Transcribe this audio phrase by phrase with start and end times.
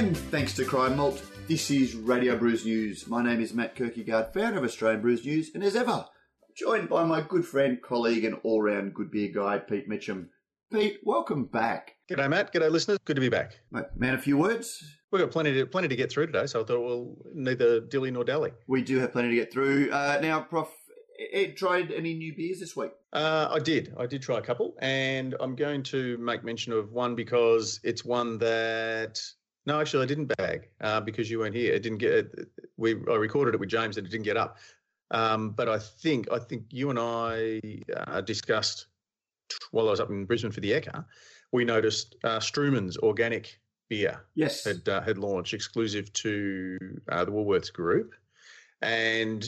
[0.00, 3.06] And thanks to Cryer Malt, this is Radio Brews News.
[3.06, 6.06] My name is Matt Kirkegaard, founder of Australian Brews News, and as ever,
[6.56, 10.28] joined by my good friend, colleague, and all-round good beer guy, Pete Mitchum.
[10.72, 11.96] Pete, welcome back.
[12.10, 12.50] G'day, Matt.
[12.50, 12.96] G'day, listeners.
[13.04, 13.60] Good to be back.
[13.70, 14.82] Man, a few words.
[15.12, 18.10] We've got plenty to plenty to get through today, so I thought we'll neither dilly
[18.10, 18.52] nor dally.
[18.68, 19.90] We do have plenty to get through.
[19.90, 20.70] Uh, now, Prof,
[21.30, 22.92] Ed, tried any new beers this week?
[23.12, 23.92] Uh, I did.
[23.98, 28.02] I did try a couple, and I'm going to make mention of one because it's
[28.02, 29.20] one that.
[29.66, 31.72] No, actually, I didn't bag uh, because you weren't here.
[31.74, 32.32] It didn't get.
[32.76, 34.58] We I recorded it with James, and it didn't get up.
[35.10, 37.60] Um, but I think I think you and I
[37.96, 38.86] uh, discussed
[39.72, 41.04] while I was up in Brisbane for the ECCA.
[41.52, 44.64] We noticed uh, Struman's organic beer Yes.
[44.64, 46.78] had uh, had launched exclusive to
[47.10, 48.14] uh, the Woolworths Group,
[48.82, 49.46] and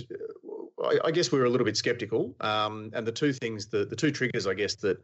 [0.81, 2.35] uh, I, I guess we were a little bit sceptical.
[2.41, 4.99] Um, and the two things, the the two triggers, I guess that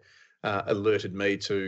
[0.44, 1.66] uh, alerted me to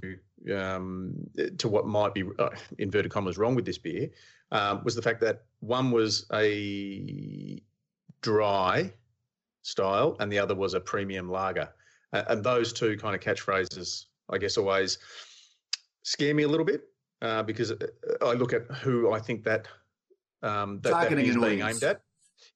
[0.55, 1.15] um,
[1.59, 4.09] to what might be uh, inverted commas wrong with this beer
[4.53, 7.61] um, was the fact that one was a
[8.23, 8.93] dry
[9.63, 11.69] style and the other was a premium lager,
[12.13, 14.99] uh, and those two kind of catchphrases, I guess, always
[16.03, 16.83] scare me a little bit
[17.23, 17.73] uh, because
[18.23, 19.69] I look at who I think that
[20.43, 22.01] um, that, that is being aimed at.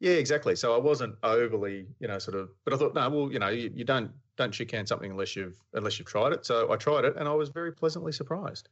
[0.00, 0.56] Yeah, exactly.
[0.56, 3.50] So I wasn't overly, you know, sort of, but I thought, no, well, you know,
[3.50, 6.44] you, you don't don't shit can something unless you've unless you've tried it.
[6.46, 8.68] So I tried it, and I was very pleasantly surprised.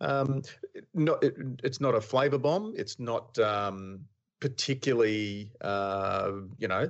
[0.00, 0.42] Um,
[0.94, 2.72] not, it, it's not a flavour bomb.
[2.76, 4.00] It's not um,
[4.40, 6.88] particularly, uh, you know,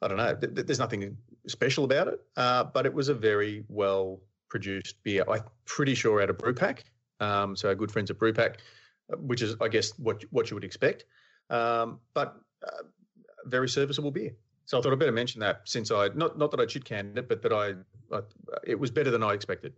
[0.00, 0.34] I don't know.
[0.34, 5.02] th- th- There's nothing special about it, uh, but it was a very well produced
[5.02, 5.24] beer.
[5.28, 6.80] I'm pretty sure out of Brewpack.
[7.20, 8.56] Um, so our good friends at Brewpack,
[9.18, 11.04] which is, I guess, what what you would expect.
[11.50, 12.84] Um, but uh,
[13.44, 14.32] very serviceable beer.
[14.66, 17.16] So I thought I'd better mention that since I not not that I chit canned
[17.18, 17.74] it, but that I,
[18.14, 18.20] I
[18.64, 19.74] it was better than I expected.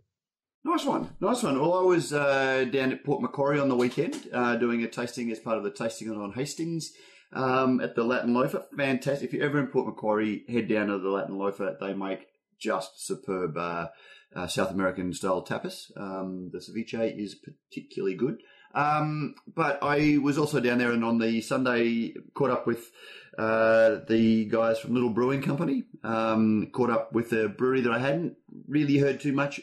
[0.65, 1.59] Nice one, nice one.
[1.59, 5.31] Well, I was uh, down at Port Macquarie on the weekend uh, doing a tasting
[5.31, 6.91] as part of the tasting on Hastings
[7.31, 8.65] um, at the Latin Loafer.
[8.75, 9.27] Fantastic.
[9.27, 11.77] If you're ever in Port Macquarie, head down to the Latin Loafer.
[11.79, 12.27] They make
[12.59, 13.87] just superb uh,
[14.35, 15.91] uh, South American style tapas.
[15.95, 18.41] Um, the ceviche is particularly good.
[18.73, 22.91] Um, but I was also down there and on the Sunday caught up with
[23.39, 25.83] uh, the guys from Little Brewing Company.
[26.03, 28.35] Um, caught up with a brewery that I hadn't
[28.67, 29.61] really heard too much,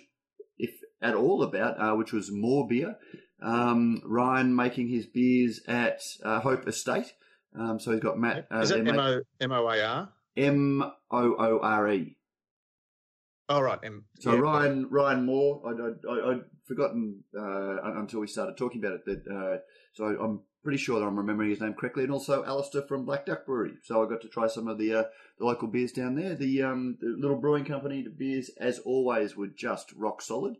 [0.58, 0.70] if
[1.02, 2.96] at all, about, uh, which was Moore Beer.
[3.42, 7.12] Um, Ryan making his beers at uh, Hope Estate.
[7.58, 8.46] Um, so he's got Matt.
[8.50, 8.78] Uh, Is their
[9.40, 10.08] M O A R?
[10.36, 12.16] M O O R E.
[13.48, 13.78] Oh right.
[13.82, 14.40] M- So yeah.
[14.40, 19.04] Ryan Ryan Moore, I'd, I'd, I'd I'd forgotten uh, until we started talking about it.
[19.06, 19.58] That uh,
[19.92, 23.24] so I'm pretty sure that I'm remembering his name correctly, and also Alistair from Black
[23.24, 23.74] Duck Brewery.
[23.84, 25.04] So I got to try some of the uh,
[25.38, 26.34] the local beers down there.
[26.34, 30.56] The um, the little brewing company, the beers as always were just rock solid.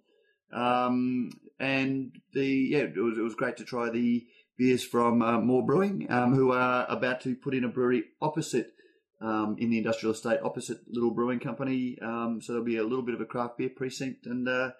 [0.53, 4.25] Um, and the yeah, it was it was great to try the
[4.56, 8.75] beers from uh, Moore Brewing, um, who are about to put in a brewery opposite
[9.21, 11.99] um, in the industrial estate opposite Little Brewing Company.
[12.00, 14.71] Um, so there'll be a little bit of a craft beer precinct, and uh,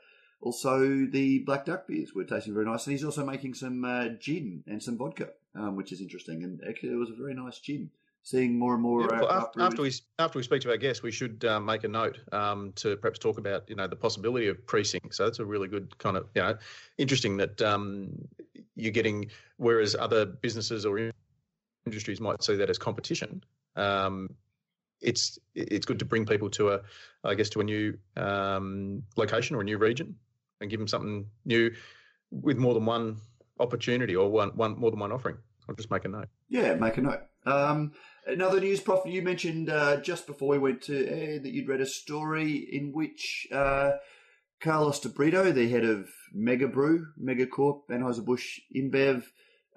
[0.46, 2.86] also the Black Duck beers were tasting very nice.
[2.86, 6.44] And he's also making some uh, gin and some vodka, um, which is interesting.
[6.44, 7.90] And actually, it was a very nice gin.
[8.22, 9.02] Seeing more and more.
[9.02, 11.60] Yeah, uh, well, after, after we after we speak to our guests, we should uh,
[11.60, 15.14] make a note um, to perhaps talk about you know the possibility of precinct.
[15.14, 16.56] So that's a really good kind of you know
[16.98, 18.10] interesting that um,
[18.74, 21.12] you're getting whereas other businesses or
[21.86, 23.44] industries might see that as competition.
[23.76, 24.34] Um,
[25.00, 26.80] it's it's good to bring people to a
[27.22, 30.16] I guess to a new um, location or a new region
[30.61, 31.71] and give them something new
[32.31, 33.19] with more than one
[33.59, 35.39] opportunity or one one more than one offering.
[35.69, 36.28] I'll just make a note.
[36.49, 37.21] Yeah, make a note.
[37.44, 37.93] Um,
[38.27, 39.06] another news, Prof.
[39.06, 42.93] You mentioned uh, just before we went to air that you'd read a story in
[42.93, 43.93] which uh,
[44.61, 49.25] Carlos de Brito, the head of Mega Brew, Mega Corp, Anheuser-Busch InBev,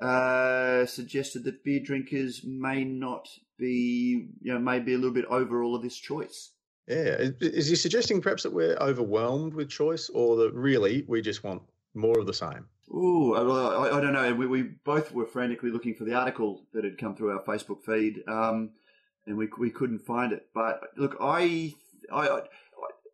[0.02, 5.26] uh, suggested that beer drinkers may not be, you know, may be a little bit
[5.26, 6.52] over all of this choice.
[6.90, 7.30] Yeah.
[7.40, 11.62] Is, he suggesting perhaps that we're overwhelmed with choice or that really we just want
[11.94, 12.66] more of the same?
[12.92, 14.34] Ooh, I, I, I don't know.
[14.34, 17.84] We, we both were frantically looking for the article that had come through our Facebook
[17.84, 18.72] feed, um,
[19.28, 20.48] and we we couldn't find it.
[20.56, 21.76] But look, I,
[22.12, 22.42] I, I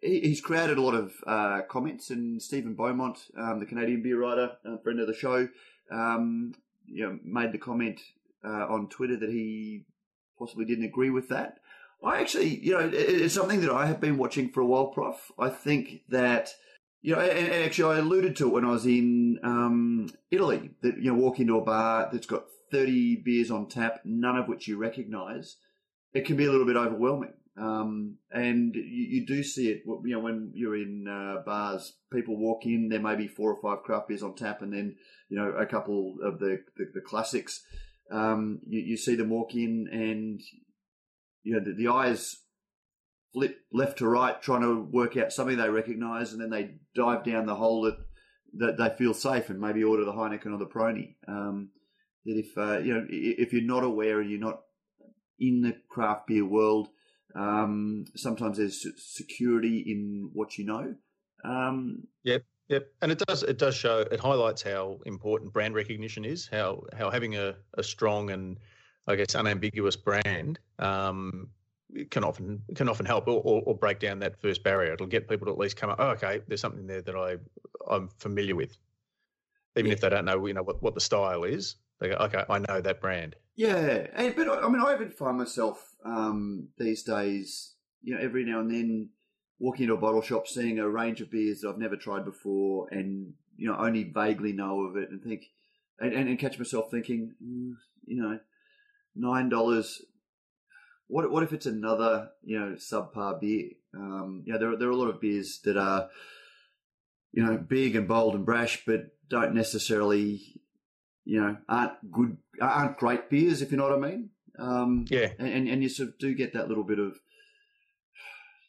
[0.02, 4.52] he's created a lot of uh, comments, and Stephen Beaumont, um, the Canadian beer writer,
[4.66, 5.50] uh, friend of the show,
[5.92, 6.54] um,
[6.86, 8.00] you know, made the comment
[8.46, 9.84] uh, on Twitter that he
[10.40, 11.58] possibly didn't agree with that.
[12.06, 15.32] I actually, you know, it's something that I have been watching for a while, Prof.
[15.40, 16.52] I think that
[17.02, 20.72] you know, and, and actually, I alluded to it when I was in um, Italy.
[20.82, 24.48] That you know, walk into a bar that's got thirty beers on tap, none of
[24.48, 25.58] which you recognise.
[26.14, 27.34] It can be a little bit overwhelming.
[27.58, 28.82] Um, and you,
[29.20, 33.00] you, do see it, you know, when you're in uh, bars, people walk in, there
[33.00, 34.96] may be four or five craft beers on tap, and then,
[35.30, 37.64] you know, a couple of the, the, the classics.
[38.12, 40.42] Um, you, you, see them walk in, and,
[41.46, 42.38] you know, the, the eyes
[43.32, 47.24] flip left to right, trying to work out something they recognise, and then they dive
[47.24, 47.98] down the hole that,
[48.58, 51.16] that they feel safe and maybe order the Heineken or the Peroni.
[51.28, 51.70] Um,
[52.26, 54.62] that if, uh, you know, if you're not aware and you're not
[55.40, 56.88] in the craft beer world,
[57.36, 60.96] um, sometimes there's security in what you know.
[61.44, 66.26] Um, yep, yep, and it does it does show it highlights how important brand recognition
[66.26, 66.48] is.
[66.52, 68.58] How how having a, a strong and
[69.08, 71.50] I guess unambiguous brand um,
[72.10, 74.94] can often can often help or, or, or, break down that first barrier.
[74.94, 75.98] It'll get people to at least come up.
[76.00, 77.36] Oh, okay, there's something there that I
[77.90, 78.76] I'm familiar with,
[79.76, 79.94] even yeah.
[79.94, 81.76] if they don't know you know what, what the style is.
[82.00, 83.36] They go, okay, I know that brand.
[83.56, 88.44] Yeah, and, but I mean, I even find myself um, these days, you know, every
[88.44, 89.10] now and then
[89.60, 92.90] walking into a bottle shop, seeing a range of beers that I've never tried before,
[92.92, 95.46] and you know, only vaguely know of it, and think,
[96.00, 97.76] and, and, and catch myself thinking, mm,
[98.06, 98.40] you know,
[99.16, 100.02] nine dollars.
[101.08, 103.70] What what if it's another you know subpar beer?
[103.94, 106.10] Um, you know, there there are a lot of beers that are
[107.32, 110.62] you know big and bold and brash, but don't necessarily
[111.26, 114.30] you know, aren't good, aren't great beers, if you know what I mean.
[114.58, 115.32] Um, yeah.
[115.40, 117.18] And, and you sort of do get that little bit of,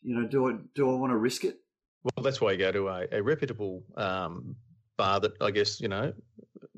[0.02, 1.60] you know, do I do I want to risk it?
[2.02, 4.56] Well, that's why you go to a, a reputable um,
[4.96, 6.12] bar that I guess you know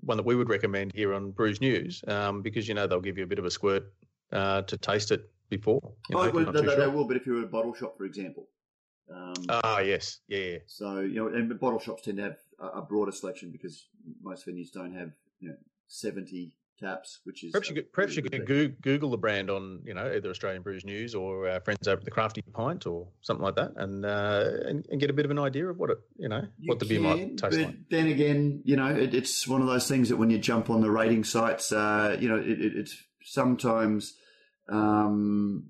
[0.09, 3.19] one that we would recommend here on Brews News um, because you know they'll give
[3.19, 3.93] you a bit of a squirt
[4.33, 5.81] uh, to taste it before.
[6.09, 6.77] You know, oh, well, they, sure.
[6.77, 8.49] they, will, but if you're at a bottle shop, for example.
[9.15, 10.59] Um, ah, yes, yeah.
[10.67, 13.87] So you know, and bottle shops tend to have a, a broader selection because
[14.23, 15.57] most venues don't have you know,
[15.87, 19.81] 70 taps, which is perhaps you could, perhaps you could Google, Google, the brand on
[19.85, 23.09] you know either Australian Brews News or uh, friends over at the Crafty Pint or
[23.21, 25.91] something like that, and, uh, and, and get a bit of an idea of what
[25.91, 27.77] it you know you what the can, beer might taste like.
[27.91, 30.81] Then again, you know, it, it's one of those things that when you jump on
[30.81, 34.15] the rating sites, uh, you know, it, it, it's sometimes.
[34.69, 35.65] Um,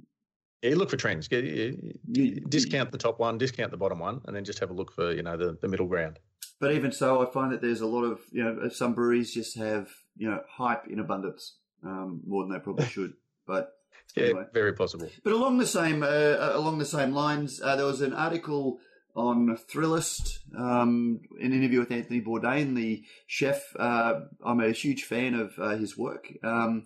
[0.62, 1.28] yeah, look for trends.
[1.30, 4.74] You, you, discount the top one, discount the bottom one, and then just have a
[4.74, 6.18] look for you know the, the middle ground.
[6.60, 9.56] But even so, I find that there's a lot of you know some breweries just
[9.56, 9.88] have
[10.18, 13.14] you know hype in abundance um, more than they probably should.
[13.46, 13.72] But
[14.14, 14.44] yeah, anyway.
[14.52, 15.08] very possible.
[15.24, 18.78] But along the same uh, uh, along the same lines, uh, there was an article
[19.14, 23.62] on Thrillist, um, an interview with Anthony Bourdain, the chef.
[23.78, 26.84] Uh, I'm a huge fan of uh, his work, um,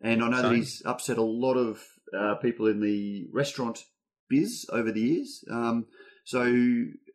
[0.00, 1.82] and I know that he's upset a lot of
[2.16, 3.84] uh, people in the restaurant
[4.28, 5.44] biz over the years.
[5.50, 5.86] Um,
[6.24, 6.42] so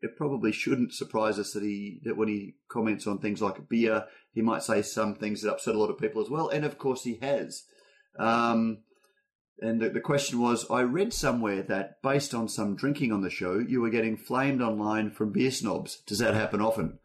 [0.04, 4.06] it probably shouldn't surprise us that he that when he comments on things like beer,
[4.34, 6.50] he might say some things that upset a lot of people as well.
[6.50, 7.64] And of course, he has.
[8.20, 8.80] Um,
[9.60, 13.30] and the, the, question was, I read somewhere that based on some drinking on the
[13.30, 16.02] show, you were getting flamed online from beer snobs.
[16.06, 17.00] Does that happen often?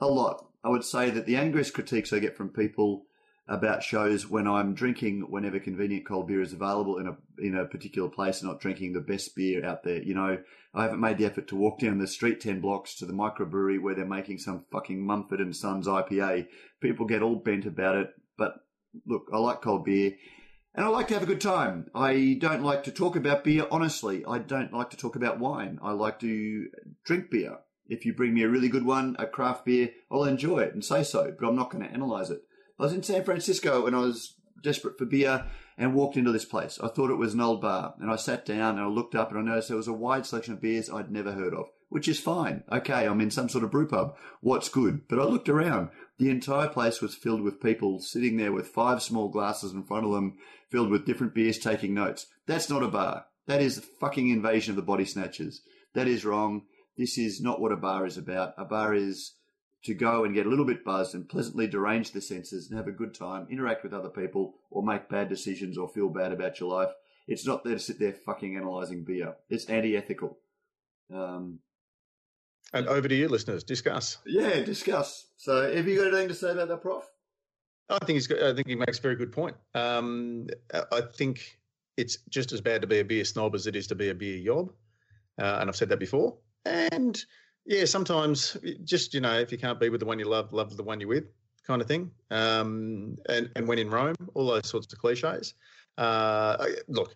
[0.00, 0.44] A lot.
[0.64, 3.04] I would say that the angriest critiques I get from people
[3.48, 7.66] about shows when I'm drinking whenever convenient cold beer is available in a in a
[7.66, 10.00] particular place and not drinking the best beer out there.
[10.00, 10.38] You know,
[10.74, 13.82] I haven't made the effort to walk down the street ten blocks to the microbrewery
[13.82, 16.46] where they're making some fucking Mumford and Sons IPA.
[16.80, 18.54] People get all bent about it, but
[19.06, 20.12] look, I like cold beer.
[20.74, 21.90] And I like to have a good time.
[21.94, 24.24] I don't like to talk about beer, honestly.
[24.26, 25.78] I don't like to talk about wine.
[25.82, 26.68] I like to
[27.04, 27.58] drink beer.
[27.88, 30.82] If you bring me a really good one, a craft beer, I'll enjoy it and
[30.82, 32.40] say so, but I'm not going to analyze it.
[32.78, 36.44] I was in San Francisco and I was desperate for beer and walked into this
[36.44, 36.78] place.
[36.82, 39.30] I thought it was an old bar and I sat down and I looked up
[39.30, 42.08] and I noticed there was a wide selection of beers I'd never heard of, which
[42.08, 42.64] is fine.
[42.70, 44.14] Okay, I'm in some sort of brew pub.
[44.40, 45.02] What's good?
[45.08, 45.90] But I looked around.
[46.18, 50.06] The entire place was filled with people sitting there with five small glasses in front
[50.06, 50.36] of them
[50.70, 52.26] filled with different beers taking notes.
[52.46, 53.26] That's not a bar.
[53.46, 55.60] That is a fucking invasion of the body snatchers.
[55.94, 56.62] That is wrong.
[56.96, 58.54] This is not what a bar is about.
[58.56, 59.34] A bar is
[59.84, 62.86] to go and get a little bit buzzed and pleasantly derange the senses and have
[62.86, 66.60] a good time, interact with other people, or make bad decisions or feel bad about
[66.60, 66.92] your life.
[67.26, 69.34] It's not there to sit there fucking analysing beer.
[69.48, 70.38] It's anti-ethical.
[71.12, 71.58] Um,
[72.72, 73.64] and over to you, listeners.
[73.64, 74.18] Discuss.
[74.24, 75.26] Yeah, discuss.
[75.36, 77.04] So, have you got anything to say about that, Prof?
[77.90, 78.32] I think he's.
[78.32, 79.56] I think he makes a very good point.
[79.74, 81.58] Um, I think
[81.96, 84.14] it's just as bad to be a beer snob as it is to be a
[84.14, 84.72] beer yob,
[85.38, 86.38] uh, and I've said that before.
[86.64, 87.22] And
[87.64, 90.76] yeah, sometimes just you know, if you can't be with the one you love, love
[90.76, 91.24] the one you're with,
[91.66, 92.10] kind of thing.
[92.30, 95.54] Um, and and when in Rome, all those sorts of cliches.
[95.98, 97.14] Uh, look,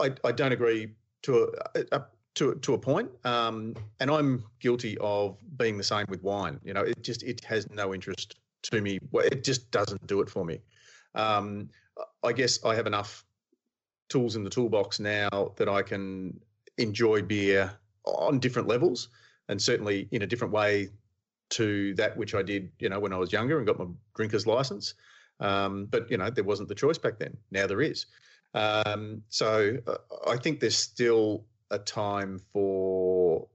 [0.00, 4.96] I, I don't agree to a, a to to a point, um, and I'm guilty
[4.98, 6.60] of being the same with wine.
[6.64, 8.98] You know, it just it has no interest to me.
[9.14, 10.60] It just doesn't do it for me.
[11.14, 11.68] Um,
[12.22, 13.24] I guess I have enough
[14.08, 16.40] tools in the toolbox now that I can
[16.78, 17.72] enjoy beer
[18.04, 19.08] on different levels
[19.52, 20.88] and certainly in a different way
[21.50, 24.46] to that which I did, you know, when I was younger and got my drinker's
[24.46, 24.94] license.
[25.38, 27.36] Um, but you know, there wasn't the choice back then.
[27.50, 28.06] Now there is.
[28.54, 29.96] Um, so uh,
[30.28, 33.46] I think there's still a time for,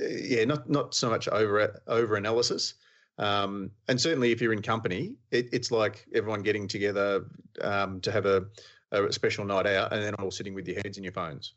[0.00, 2.74] uh, yeah, not not so much over over analysis.
[3.18, 7.24] Um, and certainly, if you're in company, it, it's like everyone getting together
[7.62, 8.46] um, to have a,
[8.92, 11.54] a, special night out, and then all sitting with your heads in your phones.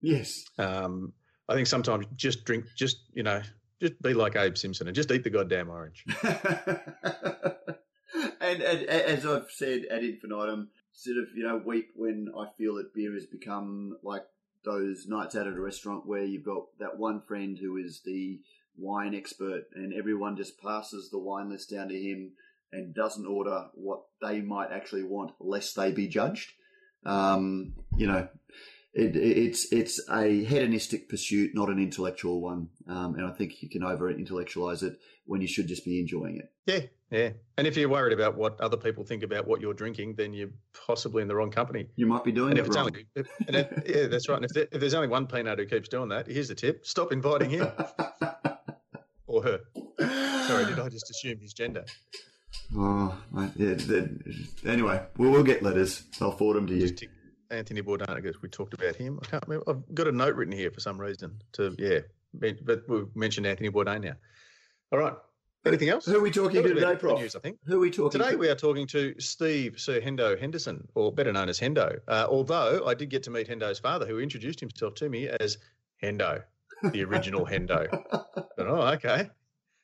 [0.00, 0.46] Yes.
[0.58, 1.12] Um,
[1.48, 3.42] I think sometimes just drink, just you know,
[3.80, 6.04] just be like Abe Simpson and just eat the goddamn orange.
[8.40, 12.76] and, and, as I've said ad infinitum, sort of you know weep when I feel
[12.76, 14.24] that beer has become like
[14.64, 18.40] those nights out at a restaurant where you've got that one friend who is the
[18.76, 22.32] wine expert and everyone just passes the wine list down to him
[22.72, 26.52] and doesn't order what they might actually want lest they be judged.
[27.04, 28.28] Um, you know,
[28.96, 32.70] it, it's it's a hedonistic pursuit, not an intellectual one.
[32.88, 36.38] Um, and I think you can over intellectualize it when you should just be enjoying
[36.38, 36.50] it.
[36.64, 37.30] Yeah, yeah.
[37.58, 40.48] And if you're worried about what other people think about what you're drinking, then you're
[40.86, 41.88] possibly in the wrong company.
[41.96, 42.86] You might be doing and it wrong.
[42.86, 44.36] Only, if, if, yeah, that's right.
[44.36, 46.86] And if, there, if there's only one peanut who keeps doing that, here's the tip:
[46.86, 47.68] stop inviting him
[49.26, 49.60] or her.
[50.46, 51.84] Sorry, did I just assume his gender?
[52.74, 53.16] Oh,
[53.56, 53.76] yeah.
[54.64, 56.04] Anyway, we'll, we'll get letters.
[56.20, 56.88] I'll forward them to you.
[56.88, 57.10] Tick,
[57.50, 59.18] Anthony Bourdain, I guess we talked about him.
[59.22, 59.70] I can't remember.
[59.70, 62.00] I've got a note written here for some reason to, yeah,
[62.34, 64.14] but we've mentioned Anthony Bourdain now.
[64.92, 65.14] All right.
[65.64, 66.06] Anything else?
[66.06, 67.18] Who are we talking to today, Prof?
[67.18, 67.58] News, I think.
[67.66, 68.18] Who are we talking to?
[68.18, 68.30] today?
[68.32, 68.38] To?
[68.38, 71.98] We are talking to Steve Sir Hendo Henderson, or better known as Hendo.
[72.06, 75.58] Uh, although I did get to meet Hendo's father, who introduced himself to me as
[76.00, 76.42] Hendo,
[76.92, 77.88] the original Hendo.
[77.90, 79.28] But, oh, okay.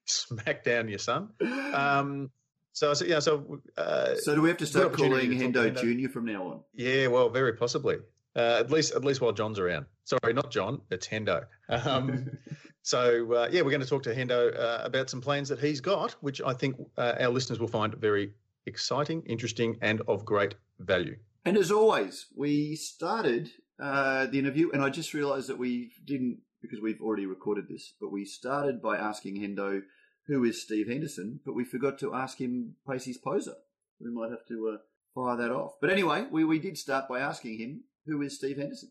[0.05, 1.31] Smack down your son.
[1.75, 2.31] Um,
[2.73, 6.25] so, so yeah, so uh, so do we have to start calling Hendo, Junior from
[6.25, 6.61] now on?
[6.75, 7.97] Yeah, well, very possibly.
[8.35, 9.85] Uh, at least, at least while John's around.
[10.05, 10.81] Sorry, not John.
[10.91, 11.45] It's Hendo.
[11.69, 12.31] Um,
[12.83, 15.81] so uh, yeah, we're going to talk to Hendo uh, about some plans that he's
[15.81, 18.33] got, which I think uh, our listeners will find very
[18.65, 21.17] exciting, interesting, and of great value.
[21.45, 26.39] And as always, we started uh, the interview, and I just realised that we didn't
[26.63, 29.83] because we've already recorded this, but we started by asking Hendo
[30.27, 33.55] who is Steve Henderson, but we forgot to ask him Pacey's poser.
[34.01, 34.79] We might have to uh,
[35.15, 35.73] fire that off.
[35.81, 38.91] But anyway, we, we did start by asking him who is Steve Henderson.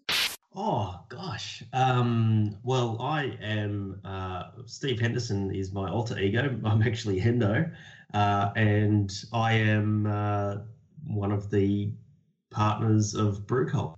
[0.53, 1.63] Oh gosh.
[1.71, 6.59] Um, well, I am uh, Steve Henderson is my alter ego.
[6.65, 7.71] I'm actually Hendo,
[8.13, 10.57] uh, and I am uh,
[11.07, 11.93] one of the
[12.51, 13.97] partners of Brewcult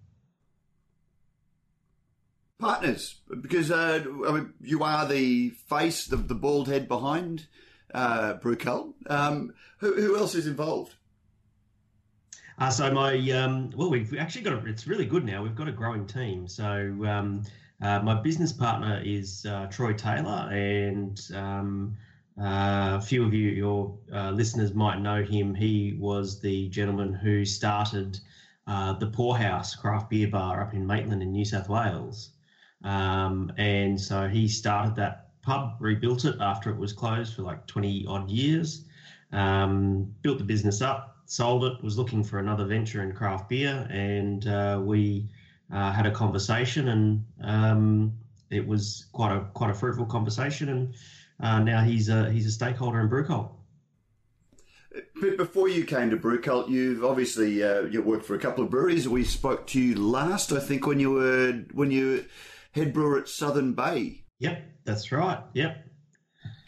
[2.64, 7.48] partners because uh, I mean, you are the face, the, the bald head behind
[7.94, 8.94] uh, Brewcult.
[9.08, 10.94] Um, who, who else is involved?
[12.58, 15.44] Uh, so my um, well, we've actually got a, it's really good now.
[15.44, 16.48] We've got a growing team.
[16.48, 16.66] So
[17.06, 17.44] um,
[17.82, 21.98] uh, my business partner is uh, Troy Taylor, and um,
[22.40, 25.54] uh, a few of you, your uh, listeners, might know him.
[25.54, 28.20] He was the gentleman who started
[28.68, 32.30] uh, the Poorhouse Craft Beer Bar up in Maitland in New South Wales.
[32.84, 37.66] Um, and so he started that pub, rebuilt it after it was closed for like
[37.68, 38.86] 20 odd years,
[39.32, 43.88] um, built the business up, sold it, was looking for another venture in craft beer,
[43.90, 45.28] and uh, we
[45.72, 48.14] uh, had a conversation, and um,
[48.50, 50.94] it was quite a quite a fruitful conversation, and
[51.40, 53.52] uh, now he's a he's a stakeholder in Brewcult.
[55.20, 58.70] But before you came to Brewcult, you've obviously uh, you worked for a couple of
[58.70, 59.10] breweries.
[59.10, 62.26] We spoke to you last, I think, when you were when you
[62.74, 64.24] head brewer at Southern Bay.
[64.40, 65.40] Yep, that's right.
[65.54, 65.90] Yep.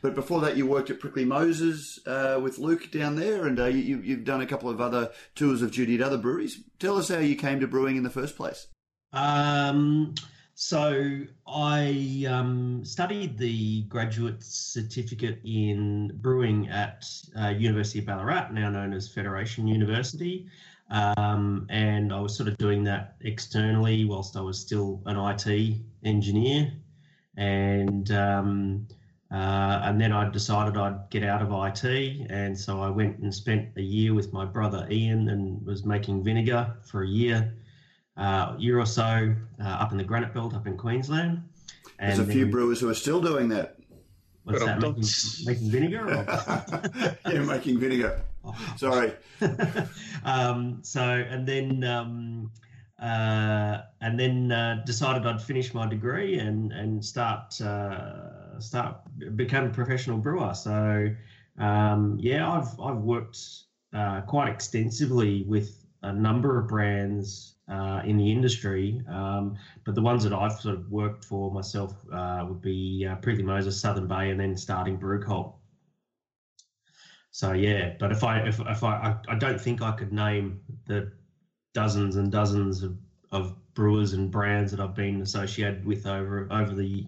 [0.02, 3.66] But before that, you worked at Prickly Moses uh, with Luke down there, and uh,
[3.66, 6.64] you, have done a couple of other tours of duty at other breweries.
[6.78, 8.68] Tell us how you came to brewing in the first place.
[9.14, 10.14] Um,
[10.54, 17.04] so I um, studied the graduate certificate in brewing at
[17.38, 20.48] uh, University of Ballarat, now known as Federation University.
[20.92, 25.78] Um, and I was sort of doing that externally whilst I was still an IT
[26.06, 26.72] engineer.
[27.38, 28.88] And um,
[29.32, 33.34] uh, and then I decided I'd get out of IT, and so I went and
[33.34, 37.54] spent a year with my brother Ian, and was making vinegar for a year,
[38.16, 41.44] uh, year or so uh, up in the Granite Belt, up in Queensland.
[42.00, 43.78] And There's a few brewers who are still doing that.
[44.44, 44.80] What's that?
[44.80, 45.04] Making,
[45.46, 47.18] making vinegar?
[47.26, 48.22] yeah, making vinegar.
[48.78, 49.14] Sorry.
[50.24, 52.52] um, so and then um,
[53.00, 58.98] uh, and then uh, decided I'd finish my degree and and start uh, start
[59.36, 60.54] become a professional brewer.
[60.54, 61.10] So
[61.58, 63.38] um, yeah, I've I've worked
[63.94, 70.02] uh, quite extensively with a number of brands uh, in the industry, um, but the
[70.02, 74.30] ones that I've sort of worked for myself uh, would be uh, Moses, Southern Bay,
[74.30, 75.56] and then starting Brewcult.
[77.32, 78.94] So yeah, but if I if if I
[79.28, 81.12] I, I don't think I could name the
[81.76, 82.98] dozens and dozens of,
[83.32, 87.06] of brewers and brands that I've been associated with over over the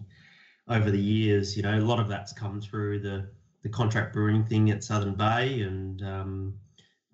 [0.68, 1.56] over the years.
[1.56, 3.28] You know, a lot of that's come through the
[3.64, 6.54] the contract brewing thing at Southern Bay, and um,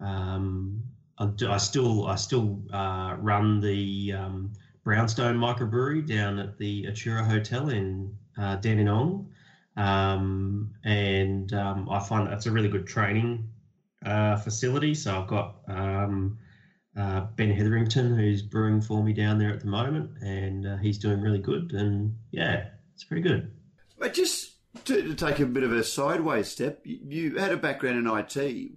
[0.00, 0.82] um,
[1.18, 7.24] I, I, still I still uh, run the um, Brownstone microbrewery down at the Atura
[7.24, 9.26] Hotel in uh, Dandenong,
[9.76, 13.48] um, and um, I find that's a really good training
[14.04, 14.92] uh, facility.
[14.92, 16.36] So I've got um,
[16.96, 20.98] uh, Ben Hetherington who's brewing for me down there at the moment, and uh, he's
[20.98, 21.72] doing really good.
[21.72, 23.50] And yeah, it's pretty good.
[23.98, 24.52] But just
[24.84, 28.70] to, to, take a bit of a sideways step, you, had a background in IT.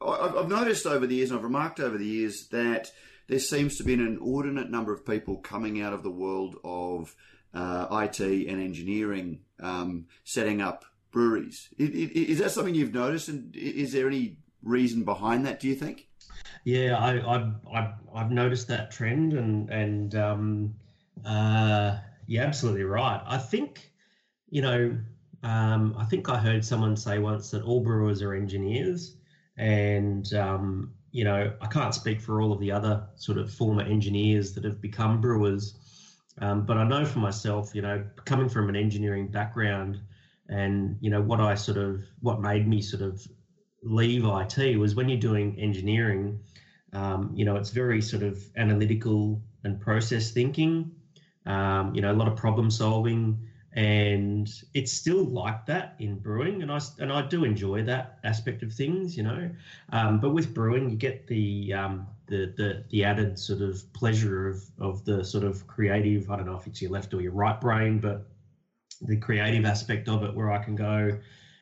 [0.00, 2.92] I've noticed over the years, and I've remarked over the years that
[3.28, 7.14] there seems to be an inordinate number of people coming out of the world of
[7.54, 11.68] uh, IT and engineering, um, setting up breweries.
[11.78, 15.60] Is, is that something you've noticed, and is there any reason behind that?
[15.60, 16.07] Do you think?
[16.64, 20.74] Yeah, I, I've, I've, I've noticed that trend, and and um,
[21.24, 23.22] uh, you're absolutely right.
[23.26, 23.92] I think,
[24.50, 24.98] you know,
[25.42, 29.16] um, I think I heard someone say once that all brewers are engineers,
[29.56, 33.82] and um, you know, I can't speak for all of the other sort of former
[33.82, 35.74] engineers that have become brewers,
[36.38, 40.00] um, but I know for myself, you know, coming from an engineering background,
[40.48, 43.26] and you know, what I sort of what made me sort of
[43.82, 46.40] leave IT was when you're doing engineering,
[46.92, 50.90] um, you know, it's very sort of analytical and process thinking.
[51.46, 56.62] Um, you know, a lot of problem solving and it's still like that in brewing
[56.62, 59.48] and i and i do enjoy that aspect of things you know
[59.92, 64.48] um, but with brewing you get the um, the, the the added sort of pleasure
[64.48, 67.32] of of the sort of creative i don't know if it's your left or your
[67.32, 68.26] right brain but
[69.02, 71.16] the creative aspect of it where i can go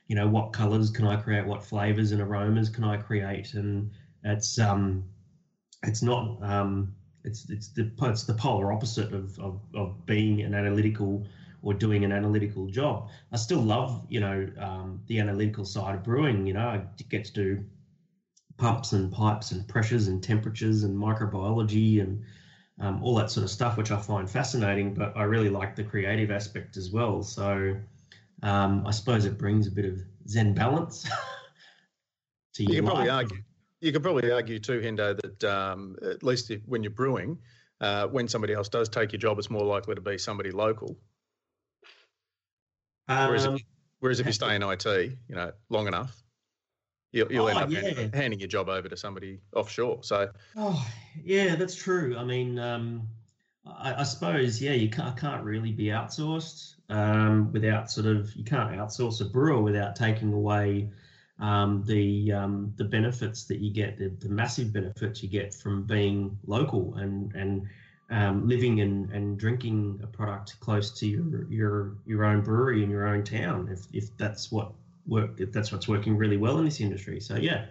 [0.06, 3.90] you know what colors can i create what flavors and aromas can i create and
[4.24, 5.04] it's um
[5.84, 6.92] it's not um
[7.24, 11.26] it's it's the it's the polar opposite of of, of being an analytical
[11.62, 13.08] or doing an analytical job.
[13.32, 16.46] I still love, you know, um, the analytical side of brewing.
[16.46, 17.64] You know, I get to do
[18.56, 22.22] pumps and pipes and pressures and temperatures and microbiology and
[22.78, 24.94] um, all that sort of stuff, which I find fascinating.
[24.94, 27.22] But I really like the creative aspect as well.
[27.22, 27.74] So
[28.42, 31.04] um, I suppose it brings a bit of Zen balance
[32.54, 32.68] to you.
[32.68, 33.38] You can probably argue.
[33.80, 37.38] You could probably argue too, Hendo, that um, at least if, when you're brewing,
[37.80, 40.96] uh, when somebody else does take your job, it's more likely to be somebody local
[43.06, 43.62] Whereas, um, if,
[44.00, 44.84] whereas if you stay in IT,
[45.28, 46.22] you know, long enough,
[47.12, 47.82] you'll, you'll oh, end up yeah.
[47.82, 50.02] handing, handing, your job over to somebody offshore.
[50.02, 50.86] So, oh,
[51.22, 52.16] yeah, that's true.
[52.18, 53.08] I mean, um,
[53.66, 58.44] I, I, suppose, yeah, you can't, can't really be outsourced um, without sort of you
[58.44, 60.88] can't outsource a brewer without taking away
[61.38, 65.82] um, the um, the benefits that you get, the, the massive benefits you get from
[65.82, 67.66] being local and and
[68.10, 72.90] um, living and, and drinking a product close to your your your own brewery in
[72.90, 74.72] your own town if, if that's what
[75.06, 77.20] work if that's what's working really well in this industry.
[77.20, 77.66] So yeah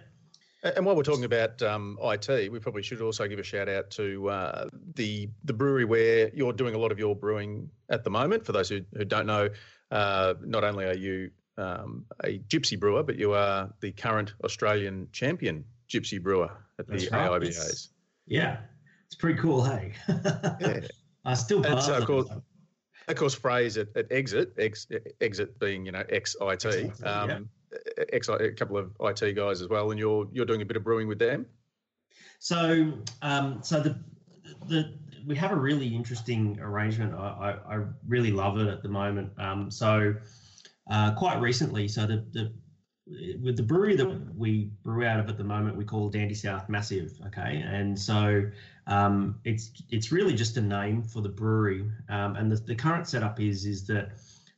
[0.74, 3.90] and while we're talking about um, IT, we probably should also give a shout out
[3.92, 8.10] to uh, the the brewery where you're doing a lot of your brewing at the
[8.10, 8.44] moment.
[8.44, 9.48] For those who, who don't know,
[9.90, 15.08] uh, not only are you um, a gypsy brewer, but you are the current Australian
[15.12, 17.30] champion gypsy brewer at the right.
[17.30, 17.88] AIBAs.
[18.26, 18.58] Yeah,
[19.06, 19.92] it's pretty cool, hey.
[20.08, 20.80] yeah.
[21.24, 22.28] I still and so, of course,
[23.08, 24.86] of course, phrase at, at exit, ex,
[25.20, 26.64] exit being you know XIT.
[26.64, 27.38] IT, um, yeah.
[28.12, 30.84] Ex a couple of IT guys as well, and you're you're doing a bit of
[30.84, 31.46] brewing with them.
[32.38, 33.98] So, um, so the
[34.68, 34.94] the
[35.26, 37.14] we have a really interesting arrangement.
[37.14, 39.32] I, I, I really love it at the moment.
[39.38, 40.14] Um, so,
[40.90, 42.52] uh, quite recently, so the, the
[43.42, 46.68] with the brewery that we brew out of at the moment, we call Dandy South
[46.68, 47.12] Massive.
[47.26, 48.44] Okay, and so
[48.86, 51.84] um, it's it's really just a name for the brewery.
[52.08, 54.12] Um, and the, the current setup is is that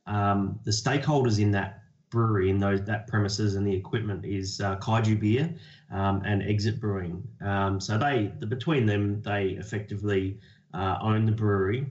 [0.07, 4.77] um, the stakeholders in that brewery in those that premises and the equipment is uh,
[4.77, 5.55] Kaiju Beer
[5.91, 7.23] um, and Exit Brewing.
[7.41, 10.39] Um, so they the, between them they effectively
[10.75, 11.87] uh, own the brewery.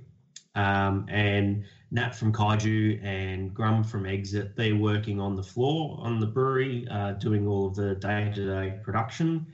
[0.55, 6.19] Um, and Nat from Kaiju and Grum from Exit, they're working on the floor on
[6.19, 9.45] the brewery, uh, doing all of the day to day production.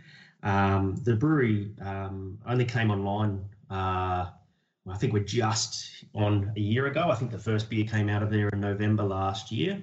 [0.43, 4.27] Um, the brewery um, only came online, uh,
[4.89, 7.09] I think we're just on a year ago.
[7.09, 9.81] I think the first beer came out of there in November last year.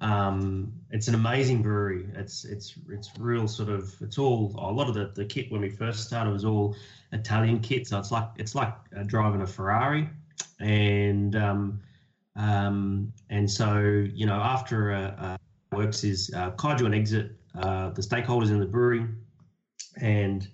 [0.00, 2.06] Um, it's an amazing brewery.
[2.14, 5.60] It's it's it's real sort of it's all a lot of the, the kit when
[5.62, 6.76] we first started was all
[7.12, 7.86] Italian kit.
[7.86, 10.08] So it's like it's like uh, driving a Ferrari,
[10.60, 11.80] and um,
[12.36, 13.80] um, and so
[14.12, 15.36] you know after uh, uh,
[15.72, 19.06] works is uh, Kaiju and Exit, uh, the stakeholders in the brewery,
[19.96, 20.46] and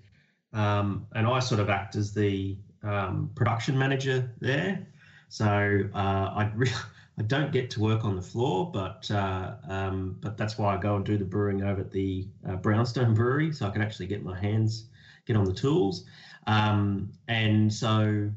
[0.52, 4.86] um, and I sort of act as the um, production manager there.
[5.28, 5.46] So
[5.94, 6.72] uh, I really
[7.18, 10.80] I don't get to work on the floor, but uh, um, but that's why I
[10.80, 14.06] go and do the brewing over at the uh, Brownstone Brewery, so I can actually
[14.06, 14.86] get my hands
[15.26, 16.04] get on the tools.
[16.46, 18.30] Um, and so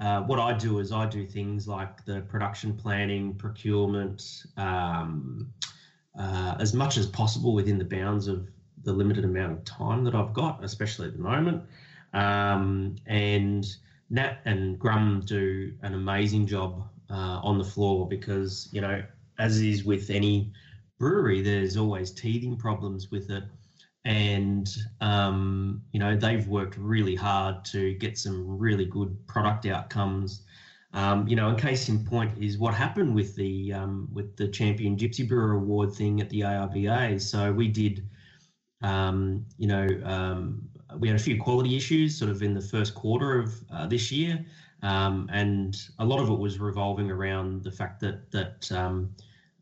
[0.00, 5.52] uh, what I do is I do things like the production planning, procurement, um,
[6.18, 8.48] uh, as much as possible within the bounds of
[8.84, 11.62] the limited amount of time that I've got, especially at the moment.
[12.12, 13.64] Um, and
[14.10, 19.02] Nat and Grum do an amazing job uh, on the floor because you know,
[19.38, 20.52] as is with any
[20.98, 23.44] brewery, there's always teething problems with it,
[24.04, 24.68] and
[25.00, 30.42] um, you know they've worked really hard to get some really good product outcomes.
[30.94, 34.48] Um, you know, in case in point is what happened with the um, with the
[34.48, 37.20] Champion Gypsy Brewer Award thing at the AIBA.
[37.20, 38.06] So we did,
[38.82, 42.94] um, you know, um, we had a few quality issues sort of in the first
[42.94, 44.44] quarter of uh, this year,
[44.82, 49.14] um, and a lot of it was revolving around the fact that that um,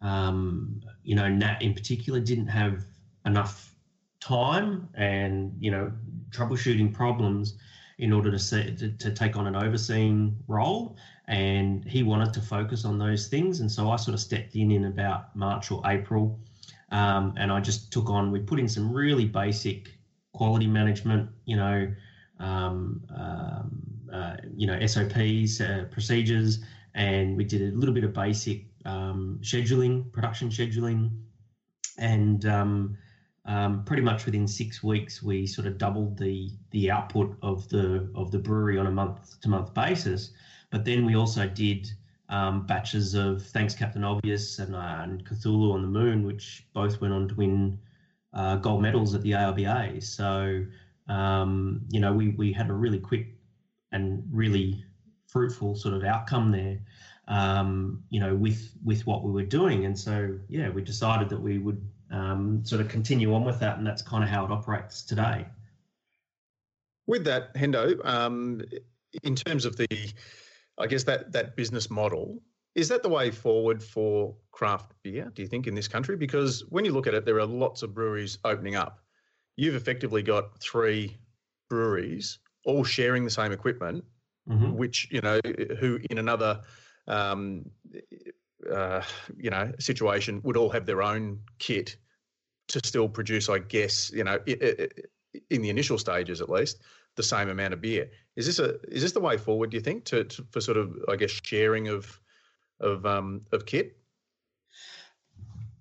[0.03, 2.85] um, you know Nat in particular didn't have
[3.27, 3.75] enough
[4.21, 5.93] time and you know
[6.31, 7.59] troubleshooting problems
[8.01, 10.97] in order to, see, to, to take on an overseeing role.
[11.29, 13.61] And he wanted to focus on those things.
[13.61, 16.41] And so i sort of stepped in in about march or april.
[16.93, 19.93] Um, and i just took on we put in some really basic
[20.33, 21.89] quality management you know
[22.41, 23.80] um, um,
[24.13, 26.61] uh, you know SOPs, uh, procedures,
[26.95, 31.11] and we did a little bit of basic um, scheduling, production scheduling,
[31.99, 32.97] and um,
[33.47, 38.11] um, pretty much within six weeks we sort of doubled the the output of the
[38.15, 40.31] of the brewery on a month to month basis.
[40.71, 41.91] But then we also did
[42.29, 47.01] um, batches of Thanks Captain Obvious and, uh, and Cthulhu on the Moon, which both
[47.01, 47.79] went on to win
[48.33, 50.01] uh, gold medals at the AIBA.
[50.03, 50.65] So
[51.11, 53.35] um, you know, we, we had a really quick
[53.93, 54.85] and really
[55.29, 56.79] fruitful sort of outcome there,
[57.29, 59.85] um, you know, with with what we were doing.
[59.85, 63.79] And so, yeah, we decided that we would um, sort of continue on with that,
[63.79, 65.47] and that's kind of how it operates today.
[67.07, 68.63] With that, Hendo, um,
[69.25, 69.89] in terms of the,
[70.79, 72.41] I guess that that business model,
[72.75, 75.31] is that the way forward for craft beer?
[75.35, 76.17] Do you think in this country?
[76.17, 79.01] Because when you look at it, there are lots of breweries opening up
[79.61, 81.19] you've effectively got three
[81.69, 84.05] breweries all sharing the same equipment,
[84.49, 84.73] mm-hmm.
[84.73, 85.41] which you know
[85.79, 86.61] who in another
[87.07, 87.71] um,
[88.71, 89.03] uh,
[89.37, 91.97] you know situation would all have their own kit
[92.71, 96.79] to still produce, I guess, you know, in the initial stages at least,
[97.17, 98.11] the same amount of beer.
[98.37, 99.71] Is this a is this the way forward?
[99.71, 102.21] Do you think to, to for sort of I guess sharing of
[102.79, 103.97] of um, of kit?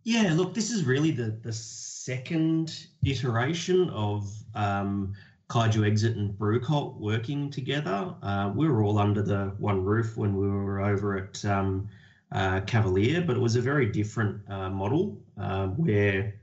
[0.03, 5.13] Yeah, look, this is really the the second iteration of um,
[5.49, 8.13] Kaiju Exit and Brewcult working together.
[8.21, 11.89] Uh, we were all under the one roof when we were over at um,
[12.31, 16.35] uh, Cavalier, but it was a very different uh, model uh, where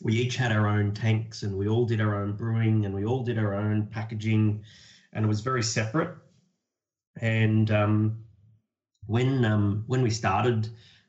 [0.00, 3.04] we each had our own tanks and we all did our own brewing and we
[3.04, 4.62] all did our own packaging,
[5.12, 6.16] and it was very separate.
[7.20, 8.24] And um,
[9.06, 10.68] when um, when we started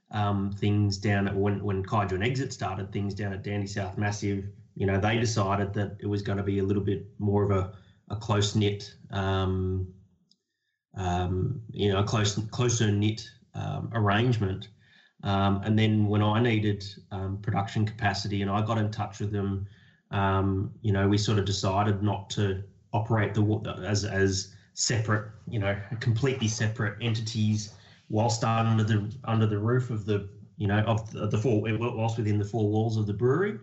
[0.10, 3.98] um, things down at when when Kaiju and Exit started things down at Dandy South
[3.98, 4.46] Massive.
[4.82, 7.52] You know, they decided that it was going to be a little bit more of
[7.52, 7.72] a,
[8.10, 9.94] a close knit, um,
[10.98, 14.70] um, you know, a close closer knit um, arrangement.
[15.22, 19.32] Um, and then when I needed um, production capacity, and I got in touch with
[19.32, 19.68] them,
[20.82, 25.80] you know, we sort of decided not to operate the as as separate, you know,
[26.00, 27.76] completely separate entities
[28.10, 32.18] whilst under the under the roof of the you know of the, the four whilst
[32.18, 33.60] within the four walls of the brewery.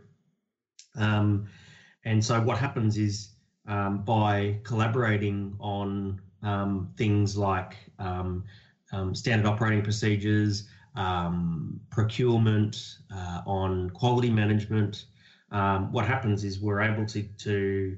[0.96, 1.46] Um,
[2.04, 3.30] and so what happens is
[3.66, 8.44] um, by collaborating on um, things like um,
[8.92, 10.68] um, standard operating procedures,
[11.90, 15.04] procurement, uh, on quality management,
[15.90, 17.96] what happens is we're able to to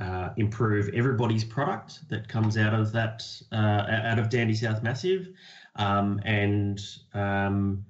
[0.00, 5.28] uh, improve everybody's product that comes out of that uh, out of Dandy South Massive,
[5.76, 6.80] um, and
[7.14, 7.84] um,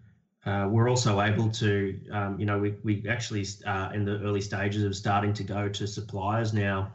[0.47, 4.41] uh, we're also able to, um, you know, we we actually uh, in the early
[4.41, 6.93] stages of starting to go to suppliers now,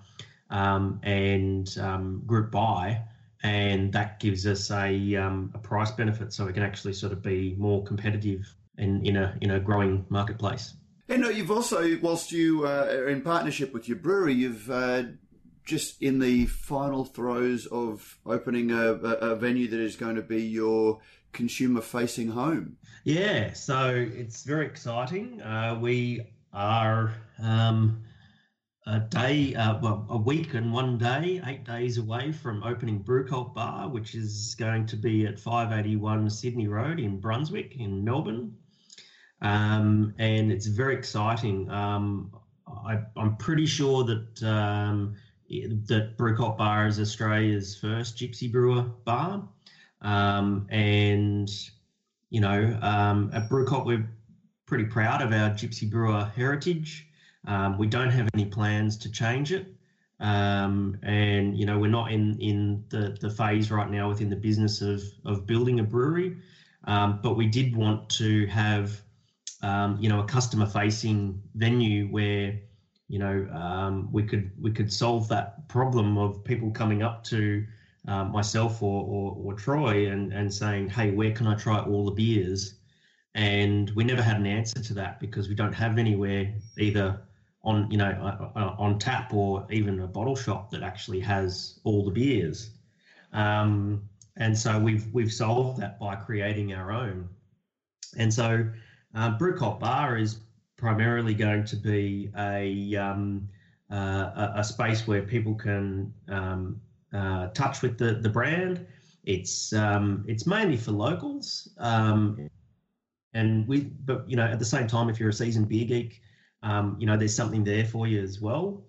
[0.49, 3.01] um, and um, group buy,
[3.43, 7.21] and that gives us a um, a price benefit, so we can actually sort of
[7.21, 10.73] be more competitive in in a in a growing marketplace.
[11.09, 15.03] And you've also, whilst you uh, are in partnership with your brewery, you've uh,
[15.65, 20.41] just in the final throes of opening a, a, venue that is going to be
[20.41, 20.99] your
[21.33, 22.77] consumer facing home.
[23.03, 25.41] Yeah, so it's very exciting.
[25.41, 26.21] Uh, we
[26.53, 28.03] are um,
[28.87, 33.25] a day, uh, well, a week and one day, eight days away from opening Brew
[33.25, 38.55] Cult Bar, which is going to be at 581 Sydney Road in Brunswick, in Melbourne.
[39.41, 41.69] Um, and it's very exciting.
[41.71, 42.31] Um,
[42.67, 45.15] I, am pretty sure that um,
[45.49, 49.47] that Brew Cult Bar is Australia's first gypsy brewer bar,
[50.01, 51.49] um, and
[52.29, 54.09] you know um, at Brew Cult we're
[54.65, 57.07] pretty proud of our gypsy brewer heritage.
[57.45, 59.67] Um, we don't have any plans to change it.
[60.21, 64.35] Um, and you know we're not in in the the phase right now within the
[64.35, 66.37] business of of building a brewery,
[66.85, 69.01] um, but we did want to have
[69.63, 72.59] um, you know a customer facing venue where
[73.07, 77.65] you know um, we could we could solve that problem of people coming up to
[78.07, 82.05] um, myself or, or, or Troy and and saying hey where can I try all
[82.05, 82.75] the beers
[83.35, 87.21] and we never had an answer to that because we don't have anywhere either
[87.63, 91.79] on you know uh, uh, on tap or even a bottle shop that actually has
[91.83, 92.71] all the beers.
[93.33, 94.01] Um,
[94.37, 97.29] and so we've we've solved that by creating our own.
[98.17, 98.67] And so
[99.15, 100.39] uh, Brew Cult Bar is
[100.77, 103.47] primarily going to be a um,
[103.91, 106.81] uh, a, a, space where people can um,
[107.13, 108.85] uh, touch with the the brand.
[109.23, 112.49] It's um, it's mainly for locals, um,
[113.33, 116.21] and we but you know at the same time, if you're a seasoned beer geek,
[116.63, 118.83] um, you know, there's something there for you as well.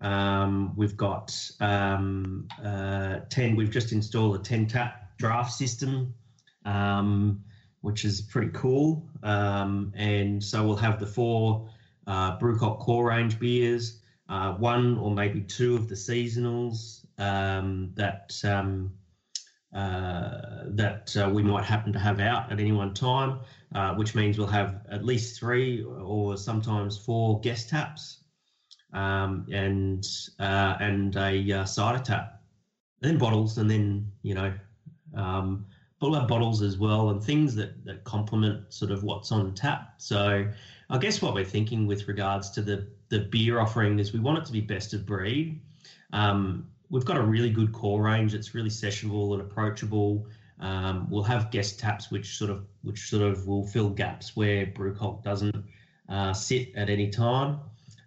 [0.00, 6.14] Um, we've got um, uh, 10, we've just installed a 10 tap draft system,
[6.64, 7.42] um,
[7.80, 9.08] which is pretty cool.
[9.22, 11.68] And so we'll have the four
[12.06, 17.90] uh, Brew Cult core range beers, uh, one or maybe two of the seasonals um,
[17.94, 18.30] that
[19.74, 23.38] uh, that uh, we might happen to have out at any one time,
[23.74, 28.18] uh, which means we'll have at least three or sometimes four guest taps
[28.92, 30.04] um, and
[30.38, 32.30] uh, and a uh, cider tap,
[33.00, 34.52] then bottles, and then you know
[35.14, 35.64] um,
[36.00, 39.82] have bottles as well and things that that complement sort of what's on tap.
[39.98, 40.44] So
[40.90, 44.38] I guess what we're thinking with regards to the the beer offering is we want
[44.38, 45.60] it to be best of breed.
[46.12, 50.26] Um, we've got a really good core range that's really sessionable and approachable.
[50.60, 54.66] Um, we'll have guest taps which sort of which sort of will fill gaps where
[54.66, 55.64] Brew Cult doesn't
[56.08, 57.60] uh, sit at any time.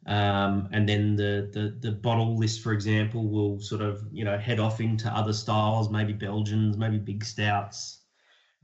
[0.08, 4.38] Um, and then the, the the bottle list, for example, will sort of you know
[4.38, 8.00] head off into other styles, maybe Belgians, maybe big stouts,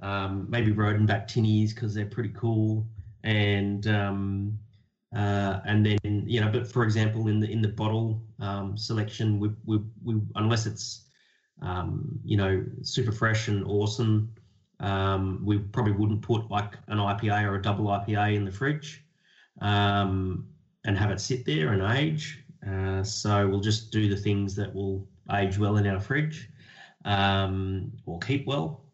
[0.02, 2.88] um, maybe Rodenbach tinnies because they're pretty cool,
[3.24, 4.58] and um,
[5.16, 9.40] uh, and then you know, but for example, in the in the bottle um, selection,
[9.40, 11.06] we, we, we unless it's
[11.62, 14.34] um, you know super fresh and awesome,
[14.80, 19.06] um, we probably wouldn't put like an IPA or a double IPA in the fridge
[19.62, 20.46] um,
[20.86, 22.44] and have it sit there and age.
[22.68, 26.50] Uh, so we'll just do the things that will age well in our fridge
[27.06, 28.87] um, or keep well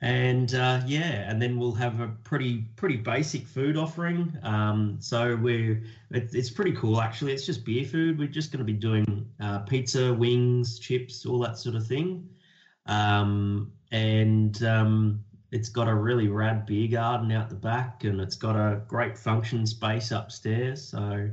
[0.00, 4.36] and uh, yeah, and then we'll have a pretty pretty basic food offering.
[4.42, 7.32] Um, so we're it, it's pretty cool actually.
[7.32, 8.18] It's just beer food.
[8.18, 12.28] We're just going to be doing uh, pizza, wings, chips, all that sort of thing,
[12.86, 18.36] um, and um, it's got a really rad beer garden out the back, and it's
[18.36, 20.86] got a great function space upstairs.
[20.86, 21.28] So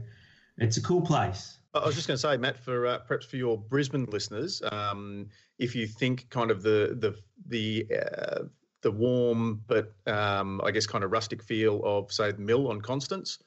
[0.58, 1.58] it's a cool place.
[1.76, 5.28] I was just going to say, Matt, for uh, perhaps for your Brisbane listeners, um,
[5.60, 7.16] if you think kind of the the
[7.48, 8.44] the uh,
[8.82, 12.82] the warm but um, I guess kind of rustic feel of say the mill on
[12.82, 13.40] Constance.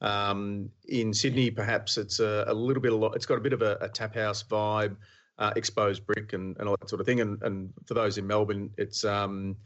[0.00, 2.92] Um, in Sydney, perhaps it's a, a, little bit.
[3.14, 4.96] It's got a bit of a, a tap house vibe,
[5.38, 7.20] uh, exposed brick and, and all that sort of thing.
[7.20, 9.56] And, and for those in Melbourne, it's um,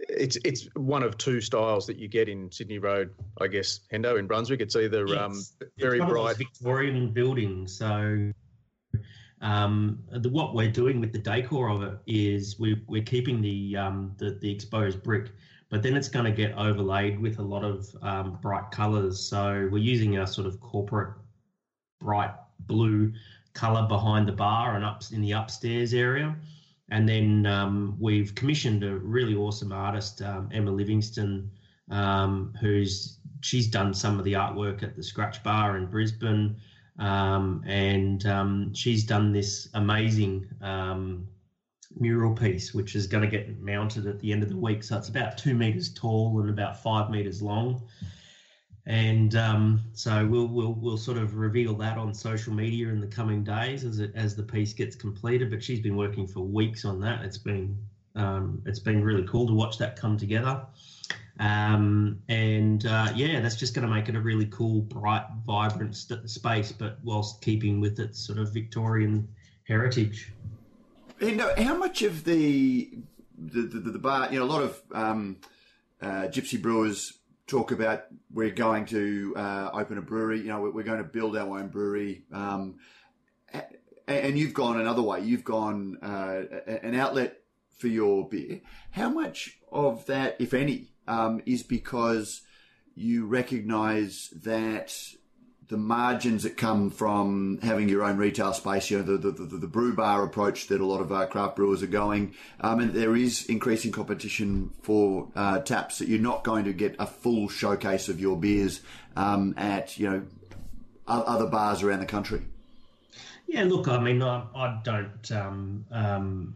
[0.00, 3.80] it's it's one of two styles that you get in Sydney Road, I guess.
[3.92, 5.42] Hendo in Brunswick, it's either um,
[5.78, 7.66] very bright Victorian building.
[7.66, 8.32] So
[9.40, 13.76] um, the, what we're doing with the decor of it is we, we're keeping the,
[13.76, 15.30] um, the, the exposed brick,
[15.70, 19.20] but then it's going to get overlaid with a lot of um, bright colours.
[19.20, 21.14] So we're using a sort of corporate
[22.00, 23.12] bright blue
[23.54, 26.34] colour behind the bar and up in the upstairs area.
[26.90, 31.50] And then um, we've commissioned a really awesome artist, um, Emma Livingston,
[31.90, 36.56] um, who's she's done some of the artwork at the Scratch Bar in Brisbane.
[36.98, 40.48] Um, and um, she's done this amazing
[41.96, 44.82] mural piece, which is going to get mounted at the end of the week.
[44.82, 47.82] So it's about two meters tall and about five meters long.
[48.88, 53.06] And um, so we'll, we'll we'll sort of reveal that on social media in the
[53.06, 55.50] coming days as it, as the piece gets completed.
[55.50, 57.22] But she's been working for weeks on that.
[57.22, 57.76] It's been
[58.14, 60.64] um, it's been really cool to watch that come together.
[61.38, 65.94] Um, and uh, yeah, that's just going to make it a really cool, bright, vibrant
[65.94, 69.28] st- space, but whilst keeping with its sort of Victorian
[69.64, 70.32] heritage.
[71.20, 72.90] You know, how much of the
[73.36, 75.36] the, the, the bar, you know, a lot of um,
[76.00, 77.17] uh, gypsy brewers
[77.48, 81.36] talk about we're going to uh, open a brewery, you know, we're going to build
[81.36, 82.24] our own brewery.
[82.32, 82.76] Um,
[84.06, 85.20] and you've gone another way.
[85.20, 87.40] You've gone uh, an outlet
[87.78, 88.60] for your beer.
[88.90, 92.42] How much of that, if any, um, is because
[92.94, 94.94] you recognise that
[95.68, 99.56] the margins that come from having your own retail space, you know, the, the, the,
[99.58, 102.94] the brew bar approach that a lot of our craft brewers are going, um, and
[102.94, 107.48] there is increasing competition for uh, taps that you're not going to get a full
[107.48, 108.80] showcase of your beers
[109.14, 110.22] um, at, you know,
[111.06, 112.42] other bars around the country.
[113.46, 116.54] Yeah, look, I mean, I, I don't, um, um,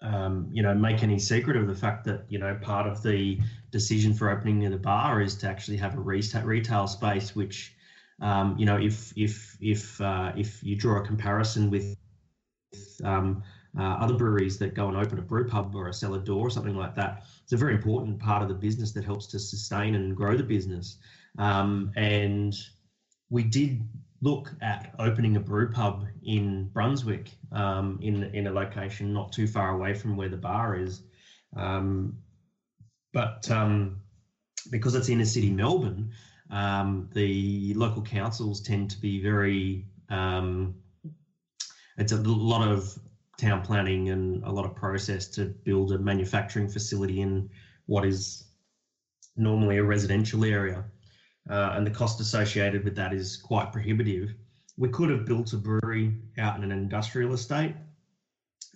[0.00, 3.40] um, you know, make any secret of the fact that, you know, part of the
[3.70, 7.74] decision for opening the bar is to actually have a retail space, which,
[8.20, 11.96] um, you know, if if if uh, if you draw a comparison with
[13.04, 13.42] um,
[13.78, 16.50] uh, other breweries that go and open a brew pub or a cellar door or
[16.50, 19.94] something like that, it's a very important part of the business that helps to sustain
[19.94, 20.98] and grow the business.
[21.38, 22.54] Um, and
[23.30, 23.82] we did
[24.20, 29.46] look at opening a brew pub in Brunswick, um, in in a location not too
[29.46, 31.02] far away from where the bar is.
[31.56, 32.18] Um,
[33.12, 34.00] but um,
[34.70, 36.12] because it's inner city Melbourne,
[36.52, 39.86] um, the local councils tend to be very.
[40.10, 40.74] Um,
[41.96, 42.98] it's a lot of
[43.38, 47.48] town planning and a lot of process to build a manufacturing facility in
[47.86, 48.44] what is
[49.36, 50.84] normally a residential area,
[51.50, 54.34] uh, and the cost associated with that is quite prohibitive.
[54.76, 57.74] We could have built a brewery out in an industrial estate,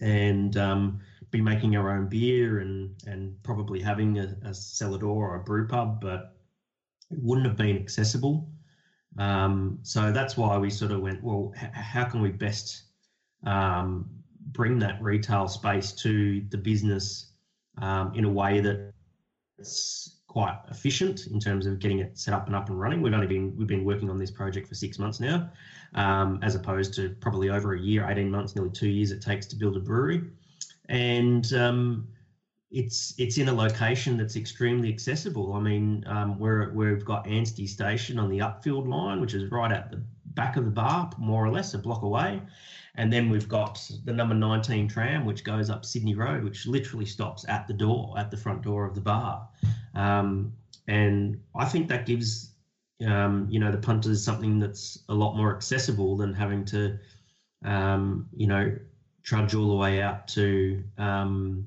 [0.00, 5.32] and um, be making our own beer and and probably having a, a cellar door
[5.32, 6.35] or a brew pub, but
[7.10, 8.48] it wouldn't have been accessible.
[9.18, 12.82] Um, so that's why we sort of went, well, h- how can we best
[13.44, 14.10] um,
[14.52, 17.32] bring that retail space to the business
[17.78, 22.54] um, in a way that's quite efficient in terms of getting it set up and
[22.54, 23.00] up and running.
[23.00, 25.50] We've only been we've been working on this project for six months now,
[25.94, 29.46] um, as opposed to probably over a year, eighteen months, nearly two years it takes
[29.46, 30.24] to build a brewery
[30.88, 32.08] and um,
[32.70, 35.52] it's it's in a location that's extremely accessible.
[35.54, 39.70] I mean, um, we're, we've got Anstey Station on the Upfield line, which is right
[39.70, 40.02] at the
[40.34, 42.42] back of the bar, more or less a block away.
[42.96, 47.04] And then we've got the number 19 tram, which goes up Sydney Road, which literally
[47.04, 49.48] stops at the door, at the front door of the bar.
[49.94, 50.52] Um,
[50.88, 52.52] and I think that gives,
[53.06, 56.98] um, you know, the punters something that's a lot more accessible than having to,
[57.64, 58.74] um, you know,
[59.22, 61.66] trudge all the way out to um,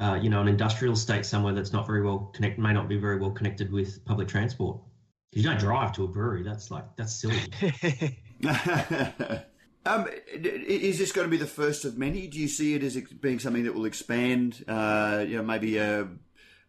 [0.00, 2.98] uh, you know an industrial estate somewhere that's not very well connected, may not be
[2.98, 4.80] very well connected with public transport.
[5.32, 6.42] You don't drive to a brewery.
[6.42, 7.38] That's like that's silly.
[9.86, 12.26] um, is this going to be the first of many?
[12.26, 14.64] Do you see it as being something that will expand?
[14.68, 16.08] Uh, you know, maybe a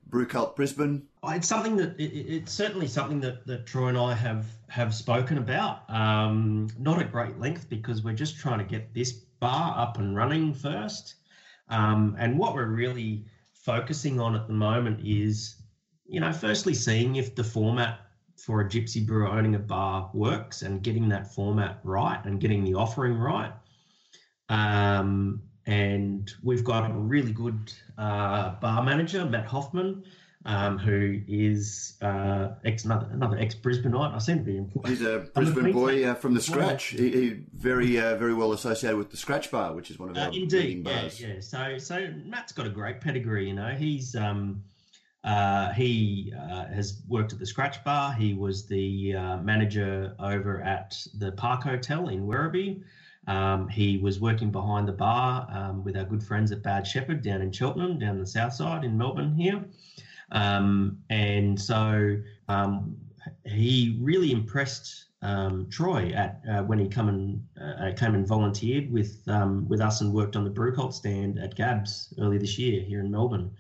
[0.10, 1.08] Brewcult Brisbane.
[1.22, 4.94] Oh, it's something that it, it's certainly something that, that Troy and I have have
[4.94, 5.90] spoken about.
[5.90, 10.16] Um, not at great length because we're just trying to get this bar up and
[10.16, 11.16] running first.
[11.69, 15.56] Um, and what we're really focusing on at the moment is,
[16.06, 17.99] you know, firstly seeing if the format
[18.38, 22.63] for a gypsy brewer owning a bar works and getting that format right and getting
[22.63, 23.51] the offering right.
[24.49, 30.03] Um, and we've got a really good uh, bar manager, Matt Hoffman,
[30.48, 34.16] um, who is uh, ex another, another ex Brisbaneite.
[34.16, 34.66] I seem to be.
[34.88, 36.86] He's a Brisbane boy uh, from the Scratch.
[36.86, 40.18] He, he, very uh, very well associated with the Scratch Bar, which is one of
[40.18, 41.20] our uh, indeed bars.
[41.20, 41.40] Yeah, yeah.
[41.42, 43.50] So so Matt's got a great pedigree.
[43.50, 44.64] You know, he's um,
[45.26, 48.14] uh, he uh, has worked at the Scratch Bar.
[48.14, 52.84] He was the manager over at the Park Hotel in Werribee.
[53.28, 57.22] Um, he was working behind the bar um, with our good friends at Bad Shepherd
[57.22, 59.66] down in Cheltenham, down the south side in Melbourne here.
[60.32, 62.17] Um, and so
[62.47, 62.97] um,
[63.45, 68.91] he really impressed um, Troy at uh, when he come and uh, came and volunteered
[68.91, 72.82] with um, with us and worked on the Brewcult stand at Gabs earlier this year
[72.82, 73.51] here in Melbourne.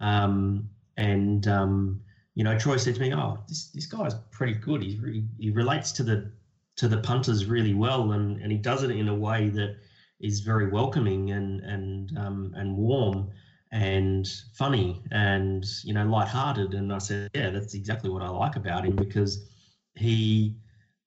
[0.00, 2.00] Um, and um,
[2.34, 4.82] you know, Troy said to me, "Oh, this this guy's pretty good.
[5.00, 6.32] Really, he relates to the
[6.76, 9.76] to the punters really well, and and he does it in a way that
[10.20, 12.10] is very welcoming and and
[12.56, 13.30] and warm
[13.70, 16.74] and funny and you know lighthearted.
[16.74, 19.46] And I said, yeah, that's exactly what I like about him because
[19.94, 20.56] he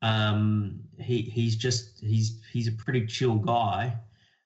[0.01, 3.95] um, he he's just he's he's a pretty chill guy,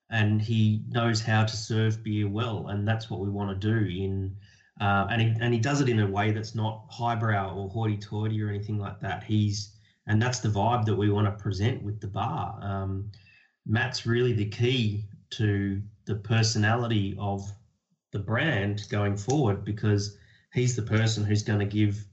[0.09, 3.85] and he knows how to serve beer well, and that's what we want to do
[3.85, 4.35] in.
[4.81, 8.41] Uh, and he and he does it in a way that's not highbrow or hoity-toity
[8.41, 9.23] or anything like that.
[9.23, 9.75] He's
[10.07, 12.59] and that's the vibe that we want to present with the bar.
[12.61, 13.09] Um,
[13.65, 17.49] Matt's really the key to the personality of
[18.15, 20.17] the brand going forward because
[20.53, 22.07] he's the person who's going to give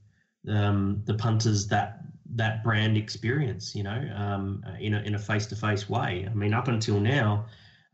[0.49, 2.01] um, the punters that
[2.35, 6.27] that brand experience, you know, um, in a in a face to face way.
[6.29, 7.45] I mean, up until now,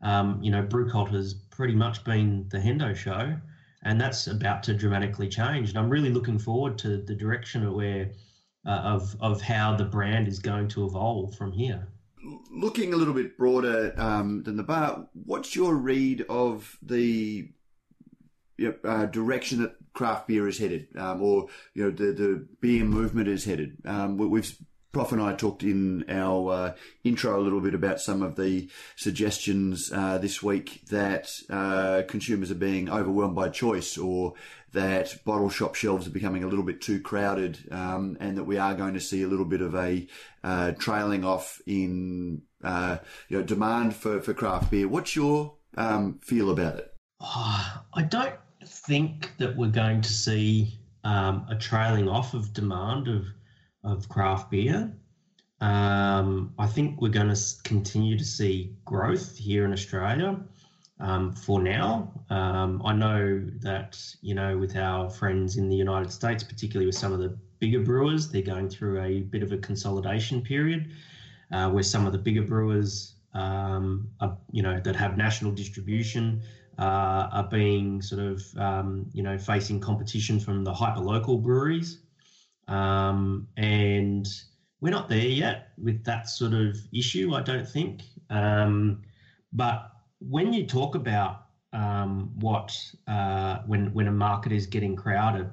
[0.02, 3.36] um, you know, Brewcult has pretty much been the Hendo show,
[3.84, 5.68] and that's about to dramatically change.
[5.68, 8.10] And I'm really looking forward to the direction of where
[8.66, 11.86] uh, of of how the brand is going to evolve from here.
[12.50, 17.52] Looking a little bit broader um, than the bar, what's your read of the
[18.68, 22.84] know, uh, direction that craft beer is headed, um, or you know the the beer
[22.84, 23.76] movement is headed?
[23.84, 24.56] Um, we've
[24.92, 28.68] Prof and I talked in our uh, intro a little bit about some of the
[28.96, 34.34] suggestions uh, this week that uh, consumers are being overwhelmed by choice or
[34.72, 38.58] that bottle shop shelves are becoming a little bit too crowded um, and that we
[38.58, 40.08] are going to see a little bit of a
[40.42, 42.98] uh, trailing off in uh,
[43.28, 44.88] you know, demand for, for craft beer.
[44.88, 46.92] What's your um, feel about it?
[47.20, 48.34] Oh, I don't
[48.90, 53.24] think that we're going to see um, a trailing off of demand of
[53.84, 54.92] of craft beer.
[55.60, 60.40] Um, I think we're going to continue to see growth here in Australia
[60.98, 62.10] um, for now.
[62.30, 66.96] Um, I know that, you know, with our friends in the United States, particularly with
[66.96, 70.90] some of the bigger brewers, they're going through a bit of a consolidation period
[71.52, 74.08] uh, where some of the bigger brewers, um,
[74.50, 76.42] you know, that have national distribution
[76.80, 81.98] uh, are being sort of, um, you know, facing competition from the hyper local breweries.
[82.68, 84.26] Um, and
[84.80, 88.02] we're not there yet with that sort of issue, I don't think.
[88.30, 89.02] Um,
[89.52, 91.42] but when you talk about
[91.74, 92.76] um, what
[93.06, 95.50] uh, when when a market is getting crowded,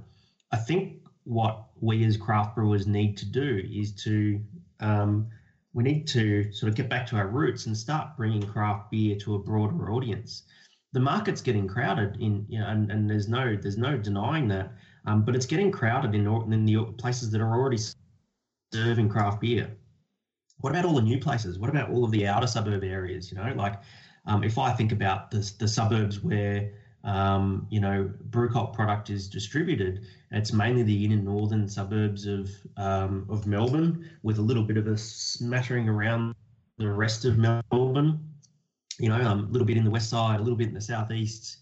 [0.53, 4.41] I think what we as craft brewers need to do is to
[4.79, 5.27] um,
[5.73, 9.17] we need to sort of get back to our roots and start bringing craft beer
[9.17, 10.43] to a broader audience.
[10.93, 14.73] The market's getting crowded in, you know, and, and there's no there's no denying that.
[15.05, 17.79] Um, but it's getting crowded in, in the places that are already
[18.73, 19.75] serving craft beer.
[20.59, 21.59] What about all the new places?
[21.59, 23.31] What about all of the outer suburb areas?
[23.31, 23.75] You know, like
[24.25, 26.73] um, if I think about the, the suburbs where
[27.03, 33.25] um, you know Brewcult product is distributed, it's mainly the inner northern suburbs of um,
[33.29, 36.35] of Melbourne, with a little bit of a smattering around
[36.77, 38.19] the rest of Melbourne.
[38.99, 40.81] You know, um, a little bit in the west side, a little bit in the
[40.81, 41.57] southeast.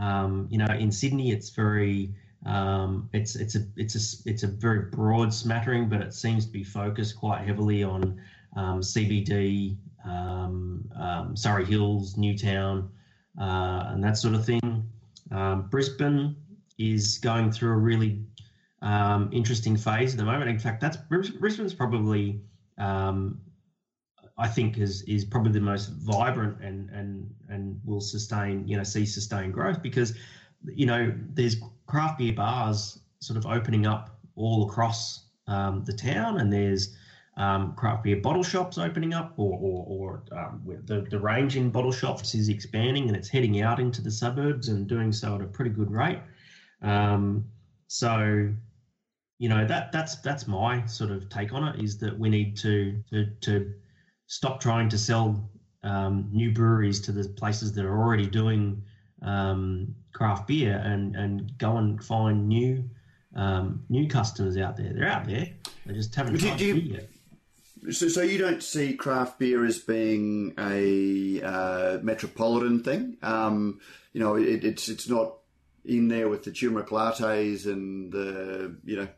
[0.00, 2.14] Um, you know, in Sydney, it's very
[2.46, 6.52] um, it's it's a it's a it's a very broad smattering, but it seems to
[6.52, 8.20] be focused quite heavily on
[8.56, 12.90] um, CBD, um, um, Surry Hills, Newtown,
[13.40, 14.88] uh, and that sort of thing.
[15.30, 16.36] Um, Brisbane
[16.78, 18.22] is going through a really
[18.82, 20.48] um, interesting phase at the moment.
[20.48, 22.40] In fact, that's Brisbane's probably
[24.38, 28.84] I think is is probably the most vibrant and and and will sustain you know
[28.84, 30.14] see sustained growth because
[30.64, 36.40] you know there's craft beer bars sort of opening up all across um, the town,
[36.40, 36.96] and there's
[37.36, 41.70] um, craft beer bottle shops opening up, or, or, or um, the, the range in
[41.70, 45.40] bottle shops is expanding and it's heading out into the suburbs and doing so at
[45.40, 46.20] a pretty good rate.
[46.82, 47.44] Um,
[47.86, 48.52] so,
[49.38, 52.56] you know that that's that's my sort of take on it is that we need
[52.58, 53.72] to to, to
[54.28, 55.50] stop trying to sell
[55.82, 58.82] um, new breweries to the places that are already doing
[59.22, 62.88] um, craft beer and and go and find new
[63.34, 64.92] um, new customers out there.
[64.92, 65.48] They're out there.
[65.86, 67.10] They just haven't do, do you, yet.
[67.92, 73.16] So, so you don't see craft beer as being a uh, metropolitan thing.
[73.22, 73.80] Um,
[74.12, 75.34] you know, it, it's it's not
[75.84, 79.08] in there with the turmeric lattes and the you know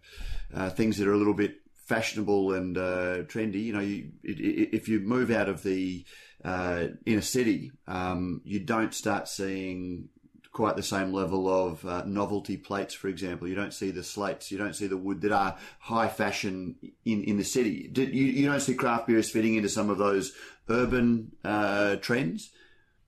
[0.55, 1.57] uh, things that are a little bit
[1.91, 3.65] fashionable and uh, trendy.
[3.65, 6.05] You know, you, it, it, if you move out of the
[6.45, 10.09] uh, inner city, um, you don't start seeing
[10.53, 13.49] quite the same level of uh, novelty plates, for example.
[13.49, 17.25] You don't see the slates, you don't see the wood that are high fashion in,
[17.25, 17.91] in the city.
[17.93, 20.33] you, you don't see craft beers fitting into some of those
[20.69, 22.51] urban uh, trends.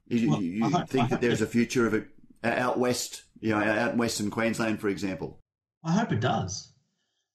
[0.09, 2.09] You, well, you hope, think that there's a future of it
[2.43, 5.39] out west, you know, out in Western Queensland, for example.
[5.85, 6.72] I hope it does.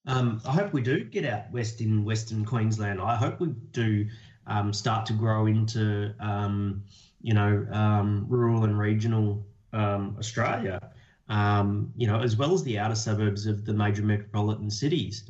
[0.07, 3.01] Um, I hope we do get out west in Western Queensland.
[3.01, 4.07] I hope we do
[4.47, 6.81] um, start to grow into um,
[7.21, 10.91] you know um, rural and regional um, Australia,
[11.27, 15.29] um, you know, as well as the outer suburbs of the major metropolitan cities.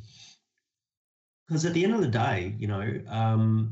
[1.47, 3.67] Because at the end of the day, you know,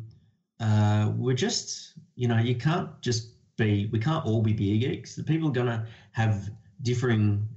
[0.59, 5.15] uh, we're just, you know, you can't just be, we can't all be beer geeks.
[5.15, 6.49] The people are going to have
[6.81, 7.47] differing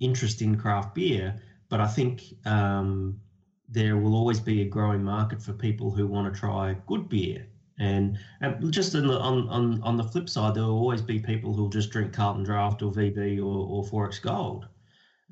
[0.00, 3.20] interest in craft beer, but I think um,
[3.68, 7.46] there will always be a growing market for people who want to try good beer.
[7.80, 11.20] And, and just on the, on, on, on the flip side, there will always be
[11.20, 14.66] people who'll just drink Carlton Draft or VB or, or XXXX Gold.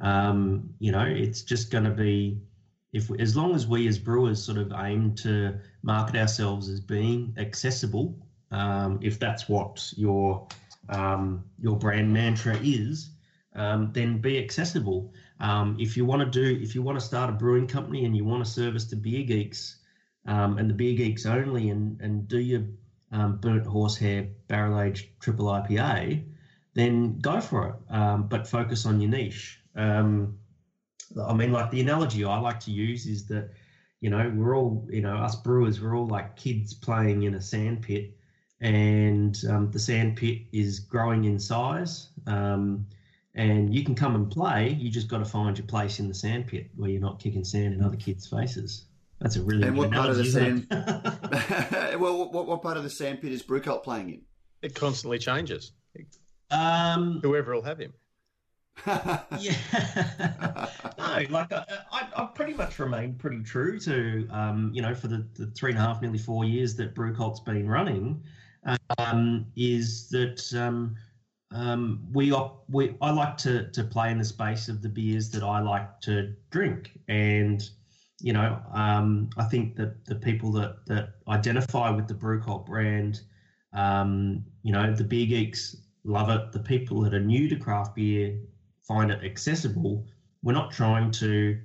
[0.01, 2.39] Um, you know, it's just going to be
[2.93, 6.81] if we, as long as we as brewers sort of aim to market ourselves as
[6.81, 8.17] being accessible,
[8.51, 10.47] um, if that's what your
[10.89, 13.11] um, your brand mantra is,
[13.55, 15.13] um, then be accessible.
[15.41, 18.17] Um, if you want to do, if you want to start a brewing company and
[18.17, 19.77] you want to service the beer geeks
[20.27, 22.65] um, and the beer geeks only, and and do your
[23.13, 26.25] um, burnt horsehair barrel aged triple IPA,
[26.75, 28.29] then go for it.
[28.29, 29.61] but focus on your niche.
[29.75, 30.39] Um,
[31.23, 33.51] I mean, like the analogy I like to use is that,
[34.01, 37.41] you know, we're all, you know, us brewers, we're all like kids playing in a
[37.41, 38.17] sand pit,
[38.61, 42.09] and um, the sand pit is growing in size.
[42.27, 42.87] Um,
[43.37, 44.71] and you can come and play.
[44.71, 47.45] You just got to find your place in the sand pit where you're not kicking
[47.45, 48.87] sand in other kids' faces.
[49.21, 50.67] That's a really and what part of the sand?
[52.01, 54.21] well, what, what part of the sand pit is Brewcult playing in?
[54.63, 55.73] It constantly changes.
[56.51, 57.93] um, Whoever will have him.
[58.87, 59.17] yeah.
[60.99, 65.09] no, like I, I, I pretty much remained pretty true to, um, you know, for
[65.09, 68.23] the, the three and a half, nearly four years that Brewcult's been running,
[68.99, 70.97] um, is that um,
[71.53, 75.31] um, we, op- we I like to, to play in the space of the beers
[75.31, 76.99] that I like to drink.
[77.09, 77.69] And,
[78.21, 83.21] you know, um, I think that the people that, that identify with the Brewcult brand,
[83.73, 86.53] um, you know, the beer geeks love it.
[86.53, 88.39] The people that are new to craft beer
[88.83, 90.07] find it accessible.
[90.43, 91.59] We're not trying to,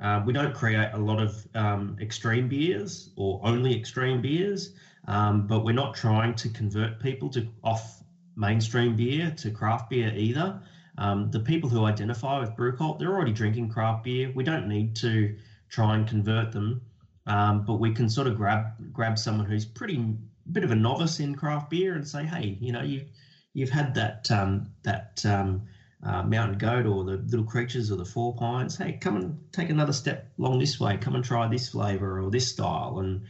[0.00, 4.74] uh, we don't create a lot of um, extreme beers or only extreme beers,
[5.06, 7.97] um, but we're not trying to convert people to off
[8.38, 10.62] mainstream beer to craft beer either.
[10.96, 14.32] Um, the people who identify with Brewcult, they're already drinking craft beer.
[14.34, 15.36] We don't need to
[15.68, 16.80] try and convert them,
[17.26, 20.16] um, but we can sort of grab grab someone who's pretty
[20.50, 23.04] bit of a novice in craft beer and say, hey, you know, you
[23.52, 25.62] you've had that um, that um,
[26.02, 28.76] uh, mountain goat or the little creatures or the four pines.
[28.76, 30.96] Hey, come and take another step along this way.
[30.96, 33.22] Come and try this flavor or this style, and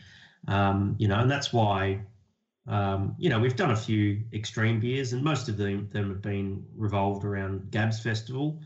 [0.46, 2.00] um, you know, and that's why.
[2.68, 6.20] Um, you know, we've done a few extreme beers, and most of them, them have
[6.20, 8.60] been revolved around Gabs Festival.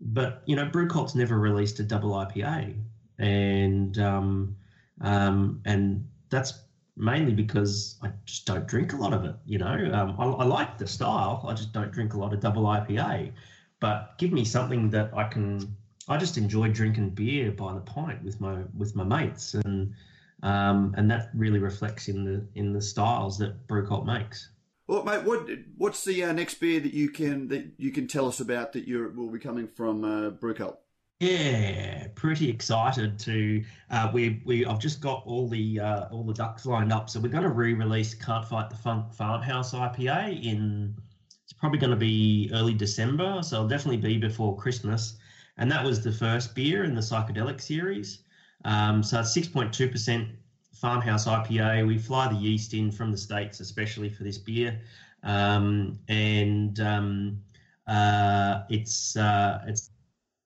[0.00, 2.74] But you know, Brewcult's never released a double IPA,
[3.18, 4.56] and um,
[5.02, 6.64] um, and that's
[6.96, 9.36] mainly because I just don't drink a lot of it.
[9.44, 11.44] You know, um, I, I, like the style.
[11.46, 13.32] I just don't drink a lot of double IPA.
[13.80, 15.76] But give me something that I can.
[16.08, 19.94] I just enjoy drinking beer by the pint with my with my mates, and
[20.42, 24.50] um, and that really reflects in the in the styles that Brewcult makes.
[24.88, 28.26] Well, mate, what what's the uh, next beer that you can that you can tell
[28.26, 30.78] us about that you will be coming from uh, Brewcult?
[31.20, 33.64] Yeah, pretty excited to.
[33.90, 37.20] Uh, we we I've just got all the uh, all the ducks lined up, so
[37.20, 40.96] we're going to re-release "Can't Fight the Funk Farmhouse" IPA in.
[41.44, 45.16] It's probably going to be early December, so it'll definitely be before Christmas.
[45.58, 48.24] And that was the first beer in the psychedelic series.
[48.64, 50.28] Um, so it's six point two percent
[50.74, 51.86] farmhouse IPA.
[51.86, 54.80] We fly the yeast in from the states, especially for this beer,
[55.22, 57.42] um, and um,
[57.86, 59.90] uh, it's uh, it's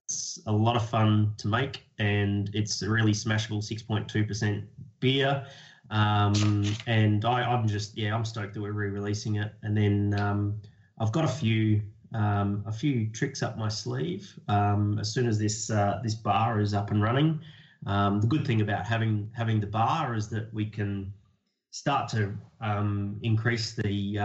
[0.06, 4.64] it's a lot of fun to make, and it's a really smashable 6.2%
[5.00, 5.44] beer.
[5.90, 9.52] Um, and I, am just yeah, I'm stoked that we're re-releasing it.
[9.62, 10.60] And then um,
[11.00, 11.82] I've got a few
[12.14, 14.32] um, a few tricks up my sleeve.
[14.46, 17.40] Um, as soon as this uh, this bar is up and running,
[17.86, 21.12] um, the good thing about having having the bar is that we can
[21.70, 24.18] start to um, increase the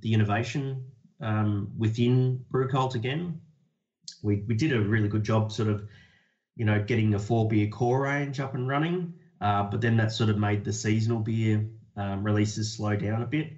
[0.00, 0.84] the innovation
[1.78, 3.40] within Brewcult again
[4.22, 5.86] we, we did a really good job sort of,
[6.56, 9.14] you know, getting a four beer core range up and running.
[9.40, 11.64] Uh, but then that sort of made the seasonal beer
[11.96, 13.52] um, releases slow down a bit.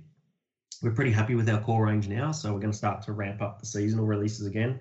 [0.83, 3.41] We're pretty happy with our core range now, so we're going to start to ramp
[3.43, 4.81] up the seasonal releases again.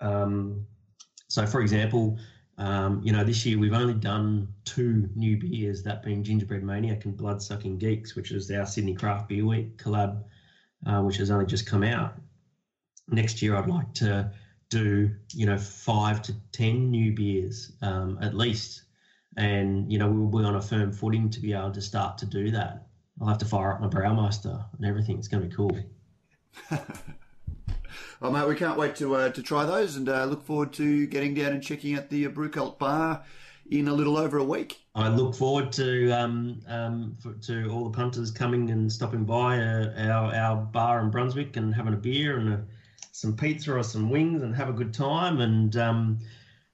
[0.00, 0.66] Um,
[1.28, 2.18] so, for example,
[2.58, 7.04] um, you know, this year we've only done two new beers, that being Gingerbread Maniac
[7.04, 10.22] and Blood Sucking Geeks, which is our Sydney Craft Beer Week collab,
[10.86, 12.14] uh, which has only just come out.
[13.08, 14.30] Next year, I'd like to
[14.68, 18.82] do you know five to ten new beers um, at least,
[19.36, 22.26] and you know we'll be on a firm footing to be able to start to
[22.26, 22.86] do that.
[23.20, 25.18] I'll have to fire up my Braumeister and everything.
[25.18, 25.78] It's going to be cool.
[28.22, 31.06] oh, mate, we can't wait to uh, to try those and uh, look forward to
[31.06, 33.24] getting down and checking out the uh, Brewcult bar
[33.70, 34.80] in a little over a week.
[34.94, 39.58] I look forward to um, um, for, to all the punters coming and stopping by
[39.58, 42.64] uh, our our bar in Brunswick and having a beer and a,
[43.12, 45.40] some pizza or some wings and have a good time.
[45.40, 46.18] And um,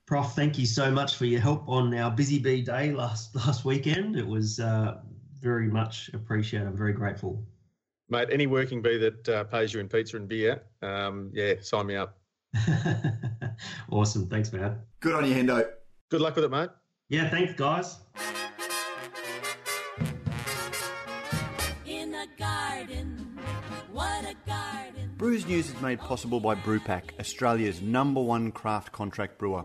[0.06, 3.64] Prof, thank you so much for your help on our busy bee day last last
[3.64, 4.16] weekend.
[4.16, 4.98] It was uh,
[5.40, 6.66] very much appreciated.
[6.66, 7.42] I'm very grateful.
[8.10, 11.86] Mate, any working bee that uh, pays you in pizza and beer, um, yeah, sign
[11.86, 12.18] me up.
[13.90, 14.26] awesome.
[14.28, 14.78] Thanks, man.
[15.00, 15.68] Good on you, Hendo.
[16.10, 16.70] Good luck with it, mate.
[17.10, 17.98] Yeah, thanks, guys.
[21.84, 23.38] In a garden,
[23.92, 25.12] what a garden.
[25.18, 29.64] Brews News is made possible by Brewpack, Australia's number one craft contract brewer.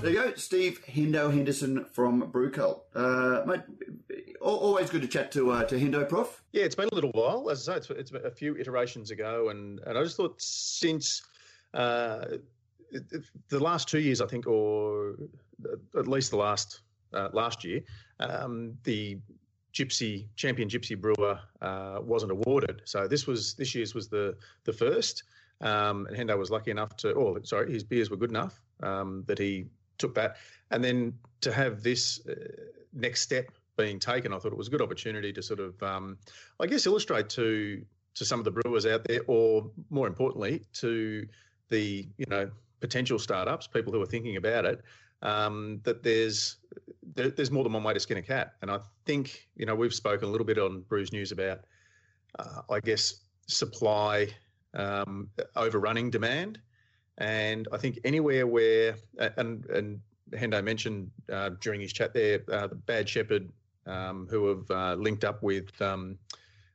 [0.00, 2.82] There you go, Steve Hendo Henderson from Brewcult.
[2.94, 3.62] Uh, mate,
[4.40, 6.40] always good to chat to uh, to Hendo, Prof.
[6.52, 7.50] Yeah, it's been a little while.
[7.50, 11.22] As I say, it's, it's a few iterations ago, and, and I just thought since
[11.74, 12.26] uh,
[13.48, 15.16] the last two years, I think, or
[15.96, 16.80] at least the last
[17.12, 17.80] uh, last year,
[18.20, 19.18] um, the
[19.74, 22.82] Gypsy Champion Gypsy Brewer uh, wasn't awarded.
[22.84, 25.24] So this was this year's was the the first.
[25.60, 29.24] Um, and Hendo was lucky enough to, oh, sorry, his beers were good enough um,
[29.26, 29.66] that he
[29.98, 30.36] took that.
[30.70, 32.34] And then to have this uh,
[32.92, 36.18] next step being taken, I thought it was a good opportunity to sort of, um,
[36.60, 37.84] I guess, illustrate to
[38.14, 41.26] to some of the brewers out there, or more importantly, to
[41.68, 44.82] the you know potential startups, people who are thinking about it,
[45.22, 46.56] um, that there's
[47.14, 48.54] there, there's more than one way to skin a cat.
[48.62, 51.60] And I think you know we've spoken a little bit on Brews News about,
[52.38, 54.28] uh, I guess, supply
[54.74, 56.60] um, overrunning demand.
[57.18, 58.96] And I think anywhere where,
[59.36, 60.00] and, and
[60.32, 63.48] Hendo mentioned uh, during his chat there, uh, the Bad Shepherd,
[63.86, 66.18] um, who have uh, linked up with um,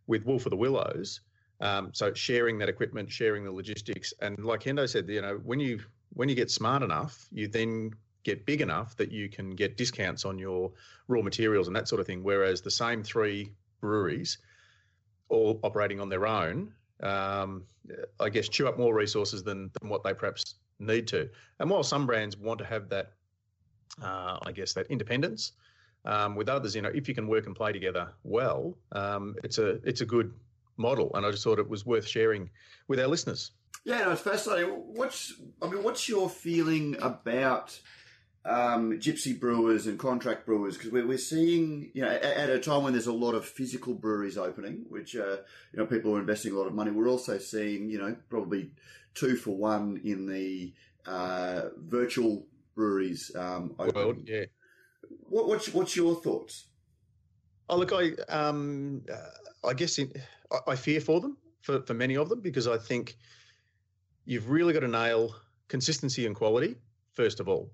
[0.07, 1.21] with Wolf of the Willows.
[1.61, 5.59] Um, so sharing that equipment, sharing the logistics, and like Hendo said, you know, when
[5.59, 5.79] you
[6.13, 7.91] when you get smart enough, you then
[8.23, 10.71] get big enough that you can get discounts on your
[11.07, 12.23] raw materials and that sort of thing.
[12.23, 14.39] Whereas the same three breweries,
[15.29, 16.73] all operating on their own,
[17.03, 17.63] um,
[18.19, 21.29] I guess, chew up more resources than, than what they perhaps need to.
[21.59, 23.13] And while some brands want to have that,
[24.01, 25.53] uh, I guess, that independence,
[26.05, 29.57] um, with others, you know, if you can work and play together well, um, it's
[29.57, 30.33] a it's a good
[30.77, 31.11] model.
[31.13, 32.49] And I just thought it was worth sharing
[32.87, 33.51] with our listeners.
[33.85, 34.69] Yeah, no, it's fascinating.
[34.69, 37.79] What's I mean, what's your feeling about
[38.45, 42.59] um, gypsy brewers and contract brewers because we're, we're seeing, you know, at, at, a
[42.59, 45.37] time when there's a lot of physical breweries opening, which, uh,
[45.71, 46.91] you know, people are investing a lot of money.
[46.91, 48.71] We're also seeing, you know, probably
[49.13, 50.73] two for one in the
[51.05, 53.95] uh, virtual breweries um, opening.
[53.95, 54.45] World, yeah.
[55.29, 56.67] What, what's, what's your thoughts?
[57.69, 60.11] Oh, look, I, um, uh, I guess in,
[60.51, 63.15] I, I fear for them, for, for many of them, because I think
[64.25, 65.33] you've really got to nail
[65.69, 66.75] consistency and quality,
[67.13, 67.71] first of all.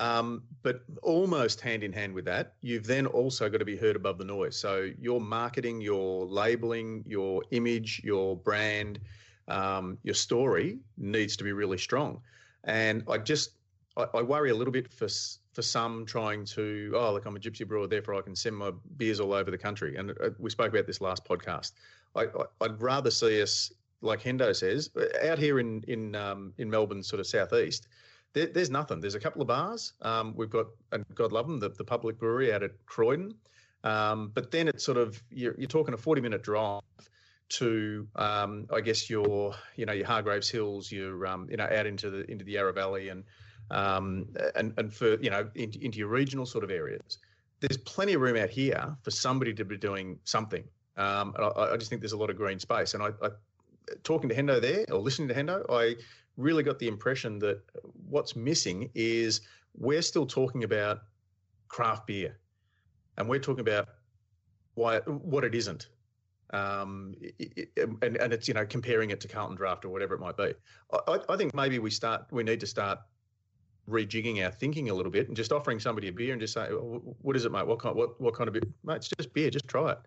[0.00, 3.96] Um, but almost hand in hand with that, you've then also got to be heard
[3.96, 4.56] above the noise.
[4.56, 8.98] So your marketing, your labeling, your image, your brand,
[9.46, 12.22] um, your story needs to be really strong.
[12.64, 13.50] And I just
[13.98, 15.08] I, I, worry a little bit for
[15.52, 18.70] for some trying to oh look I'm a gypsy brewer therefore I can send my
[18.96, 19.96] beers all over the country.
[19.96, 21.72] And uh, we spoke about this last podcast.
[22.16, 22.26] I,
[22.60, 23.70] would rather see us
[24.00, 24.88] like Hendo says
[25.22, 27.86] out here in in um, in Melbourne, sort of southeast
[28.32, 29.00] there, there's nothing.
[29.00, 29.92] There's a couple of bars.
[30.02, 33.34] Um, we've got, and God love them, the, the public brewery out at Croydon.
[33.82, 36.82] Um, but then it's sort of you're, you're talking a 40 minute drive
[37.50, 41.86] to um, I guess your you know your Hargreaves Hills, your um, you know out
[41.86, 43.24] into the into the Yarra Valley and
[43.70, 47.18] um, and and for you know into, into, your regional sort of areas.
[47.60, 50.64] There's plenty of room out here for somebody to be doing something.
[50.96, 52.94] Um, I, I, just think there's a lot of green space.
[52.94, 53.28] And I, I
[54.02, 55.96] talking to Hendo there or listening to Hendo, I
[56.36, 57.60] really got the impression that
[58.08, 59.42] what's missing is
[59.74, 61.02] we're still talking about
[61.68, 62.38] craft beer,
[63.16, 63.88] and we're talking about
[64.74, 65.88] why what it isn't.
[66.52, 70.20] Um, it, and, and it's you know comparing it to Carlton Draft or whatever it
[70.20, 70.52] might be.
[70.92, 72.98] I, I think maybe we start we need to start
[73.88, 76.66] rejigging our thinking a little bit and just offering somebody a beer and just say,
[76.66, 77.66] "What is it, mate?
[77.66, 77.94] What kind?
[77.94, 78.62] What what kind of beer?
[78.84, 79.50] Mate, it's just beer.
[79.50, 79.98] Just try it."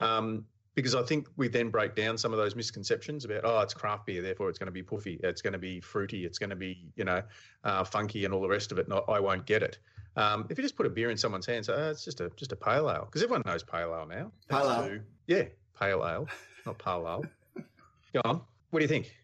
[0.00, 0.44] Um,
[0.76, 4.06] because I think we then break down some of those misconceptions about oh it's craft
[4.06, 6.56] beer therefore it's going to be puffy it's going to be fruity it's going to
[6.56, 7.22] be you know
[7.64, 9.78] uh, funky and all the rest of it and I won't get it.
[10.14, 12.52] Um, if you just put a beer in someone's hands oh, it's just a just
[12.52, 14.30] a pale ale because everyone knows pale ale now.
[14.48, 15.00] Pale ale.
[15.26, 15.44] yeah
[15.78, 16.28] pale ale
[16.64, 17.24] not pale ale.
[18.12, 18.40] Go on.
[18.70, 19.14] What do you think?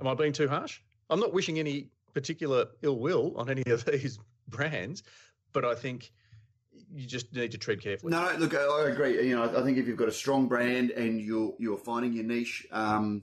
[0.00, 0.80] Am I being too harsh?
[1.10, 5.02] I'm not wishing any particular ill will on any of these brands
[5.52, 6.12] but I think
[6.94, 8.10] you just need to tread carefully.
[8.10, 9.28] No, look, I agree.
[9.28, 12.24] You know, I think if you've got a strong brand and you're you're finding your
[12.24, 13.22] niche, um,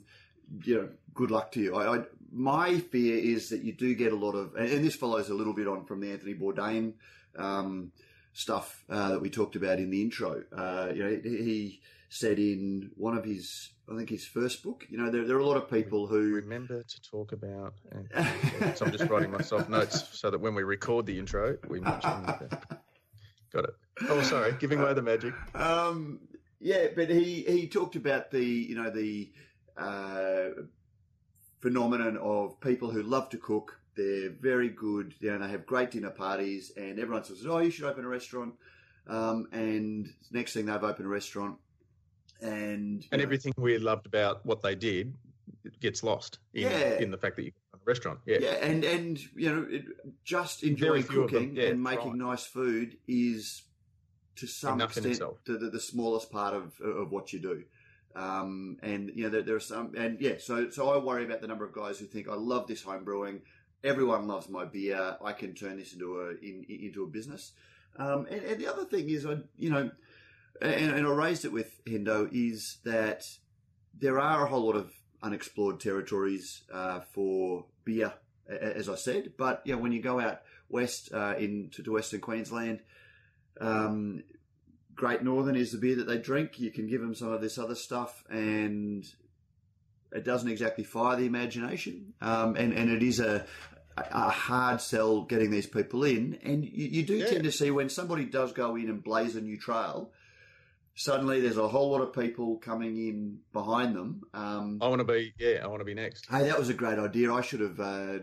[0.64, 1.76] you know, good luck to you.
[1.76, 5.30] I, I, my fear is that you do get a lot of, and this follows
[5.30, 6.94] a little bit on from the Anthony Bourdain
[7.38, 7.92] um,
[8.34, 10.44] stuff uh, that we talked about in the intro.
[10.56, 14.98] Uh, you know, he said in one of his, I think his first book, you
[14.98, 17.74] know, there, there are a lot of people who remember to talk about.
[18.76, 22.50] so I'm just writing myself notes so that when we record the intro, we mention.
[23.52, 23.62] That.
[23.62, 23.76] Got it.
[24.10, 25.34] Oh, sorry, giving away the magic.
[25.56, 26.20] Um,
[26.60, 29.32] yeah, but he he talked about the you know the
[29.78, 30.50] uh,
[31.60, 33.80] phenomenon of people who love to cook.
[33.96, 35.14] They're very good.
[35.20, 38.08] You know, they have great dinner parties, and everyone says, "Oh, you should open a
[38.08, 38.54] restaurant."
[39.08, 41.58] Um, and next thing they've opened a restaurant,
[42.42, 45.14] and and know, everything we loved about what they did
[45.82, 47.00] gets lost in, yeah.
[47.00, 47.59] in the fact that you a
[47.90, 48.20] restaurant.
[48.26, 49.86] Yeah, yeah, and and you know, it,
[50.24, 52.30] just enjoying cooking yeah, and making right.
[52.30, 53.64] nice food is
[54.38, 57.64] to some Enough extent the, the, the, smallest part of of what you do.
[58.16, 61.42] Um, and you know, there, there, are some, and yeah, so so I worry about
[61.42, 63.42] the number of guys who think I love this home brewing.
[63.84, 65.18] Everyone loves my beer.
[65.24, 67.54] I can turn this into a in, into a business.
[67.98, 69.92] Um, and, and, the other thing is, I you know,
[70.62, 73.26] and, and I raised it with Hendo is that
[73.98, 78.14] there are a whole lot of unexplored territories uh, for beer,
[78.48, 79.34] as I said.
[79.38, 82.82] But yeah, when you go out west uh, into to Western Queensland,
[83.60, 84.24] um,
[84.96, 86.60] Great Northern is the beer that they drink.
[86.60, 89.06] You can give them some of this other stuff, and
[90.12, 92.14] it doesn't exactly fire the imagination.
[92.22, 93.46] Um, and and it is a
[93.98, 96.40] a hard sell getting these people in.
[96.44, 97.28] And you, you do yeah.
[97.28, 100.12] tend to see when somebody does go in and blaze a new trail
[100.96, 104.22] suddenly there's a whole lot of people coming in behind them.
[104.34, 106.28] Um, I want to be, yeah, I want to be next.
[106.30, 107.34] Hey, that was a great idea.
[107.34, 108.20] I should have uh,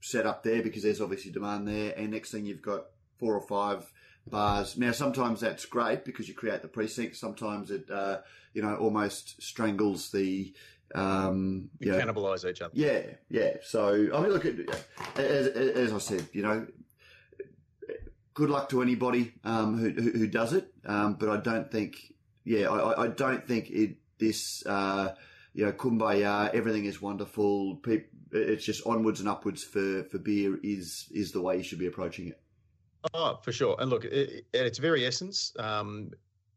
[0.00, 1.94] set up there because there's obviously demand there.
[1.96, 2.86] And next thing you've got
[3.18, 3.90] four or five
[4.26, 4.76] bars.
[4.76, 7.16] Now, sometimes that's great because you create the precinct.
[7.16, 8.18] Sometimes it, uh,
[8.54, 10.54] you know, almost strangles the.
[10.94, 12.72] Um, you know, cannibalize each other.
[12.74, 13.56] Yeah, yeah.
[13.62, 14.46] So I mean, look,
[15.16, 16.66] as, as I said, you know,
[18.36, 20.72] good luck to anybody um, who, who, who does it.
[20.84, 22.12] Um, but I don't think,
[22.44, 25.14] yeah, I, I don't think it this uh,
[25.54, 27.80] you know kumbaya, everything is wonderful.
[28.32, 31.86] it's just onwards and upwards for for beer is is the way you should be
[31.86, 32.40] approaching it.
[33.14, 33.76] Oh, for sure.
[33.78, 34.12] And look, at
[34.52, 36.10] its very essence, um,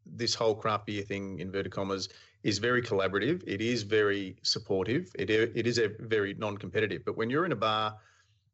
[0.04, 2.08] this whole craft beer thing, inverted commas,
[2.42, 3.42] is very collaborative.
[3.46, 5.10] It is very supportive.
[5.18, 7.04] It it is a very non-competitive.
[7.06, 7.96] But when you're in a bar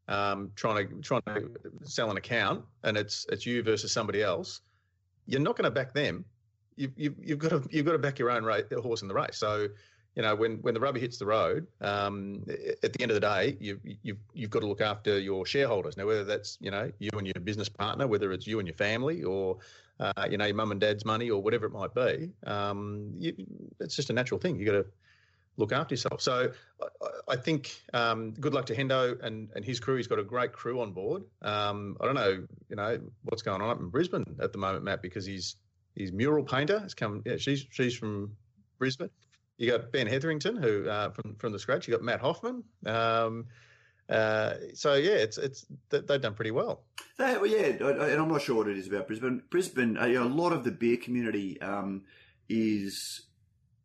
[0.09, 1.51] um, trying to trying to
[1.83, 4.61] sell an account and it's it's you versus somebody else,
[5.27, 6.25] you're not going to back them.
[6.77, 9.15] You've, you've, you've got to you've got to back your own race, horse in the
[9.15, 9.37] race.
[9.39, 9.69] So,
[10.15, 12.45] you know, when, when the rubber hits the road, um,
[12.83, 15.97] at the end of the day, you, you've you've got to look after your shareholders.
[15.97, 18.77] Now, whether that's you know you and your business partner, whether it's you and your
[18.77, 19.59] family, or
[20.01, 23.35] uh, you know your mum and dad's money, or whatever it might be, um, you,
[23.81, 24.59] it's just a natural thing.
[24.59, 24.87] You got to
[25.57, 26.21] look after yourself.
[26.21, 26.53] So
[27.29, 29.97] I, think um, good luck to Hendo and, and his crew.
[29.97, 31.25] He's got a great crew on board.
[31.43, 34.85] Um, I don't know, you know, what's going on up in Brisbane at the moment,
[34.85, 35.57] Matt, because he's
[35.95, 36.79] he's mural painter.
[36.81, 37.23] Has come.
[37.25, 38.37] Yeah, she's she's from
[38.79, 39.11] Brisbane.
[39.59, 41.89] You got Ben Hetherington, who uh, from from the scratch.
[41.89, 42.63] You got Matt Hoffman.
[42.85, 43.47] Um,
[44.09, 46.85] uh, so yeah, it's it's they've done pretty well.
[47.19, 49.43] They, well, yeah, and I'm not sure what it is about Brisbane.
[49.51, 52.03] Brisbane, uh, a lot of the beer community um,
[52.49, 53.23] is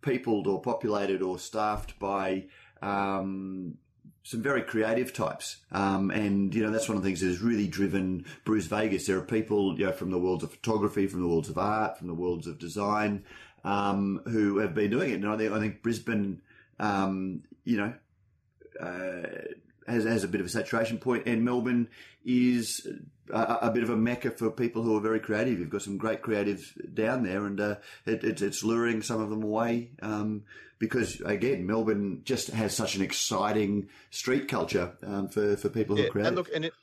[0.01, 2.45] peopled or populated or staffed by
[2.81, 3.77] um,
[4.23, 5.57] some very creative types.
[5.71, 9.05] Um, and, you know, that's one of the things that has really driven Brisvegas.
[9.05, 11.97] There are people, you know, from the worlds of photography, from the worlds of art,
[11.97, 13.25] from the worlds of design,
[13.63, 15.15] um, who have been doing it.
[15.15, 16.41] And I think, I think Brisbane,
[16.79, 17.93] um, you know,
[18.79, 19.27] uh,
[19.87, 21.89] has, has a bit of a saturation point, and Melbourne
[22.23, 22.87] is
[23.31, 25.59] a, a, bit of a mecca for people who are very creative.
[25.59, 27.75] You've got some great creatives down there, and uh,
[28.05, 30.43] it, it, it's luring some of them away um,
[30.79, 36.03] because, again, Melbourne just has such an exciting street culture um, for for people who
[36.03, 36.27] yeah, are creative.
[36.27, 36.73] And look, and it,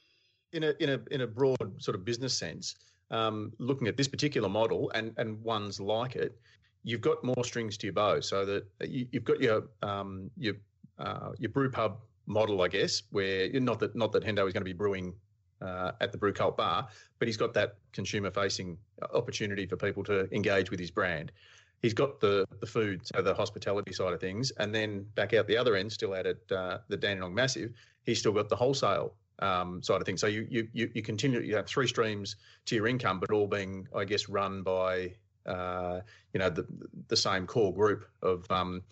[0.52, 2.74] in a in a in a broad sort of business sense,
[3.10, 6.38] um, looking at this particular model and and ones like it,
[6.82, 10.54] you've got more strings to your bow, so that you, have got your um, your
[10.98, 14.60] uh, your brew pub model, I guess, where not that not that Hendo is going
[14.60, 15.14] to be brewing
[15.60, 16.88] uh, at the Brewcult bar,
[17.18, 18.78] but he's got that consumer facing
[19.14, 21.32] opportunity for people to engage with his brand.
[21.80, 25.46] He's got the the food, so the hospitality side of things, and then back out
[25.46, 27.72] the other end, still out at uh, the Dandenong Massive,
[28.04, 30.20] he's still got the wholesale um, side of things.
[30.20, 32.36] So you, you you continue you have three streams
[32.66, 35.14] to your income, but all being, I guess, run by
[35.46, 36.00] uh,
[36.32, 36.66] you know the
[37.08, 38.82] the same core group of um,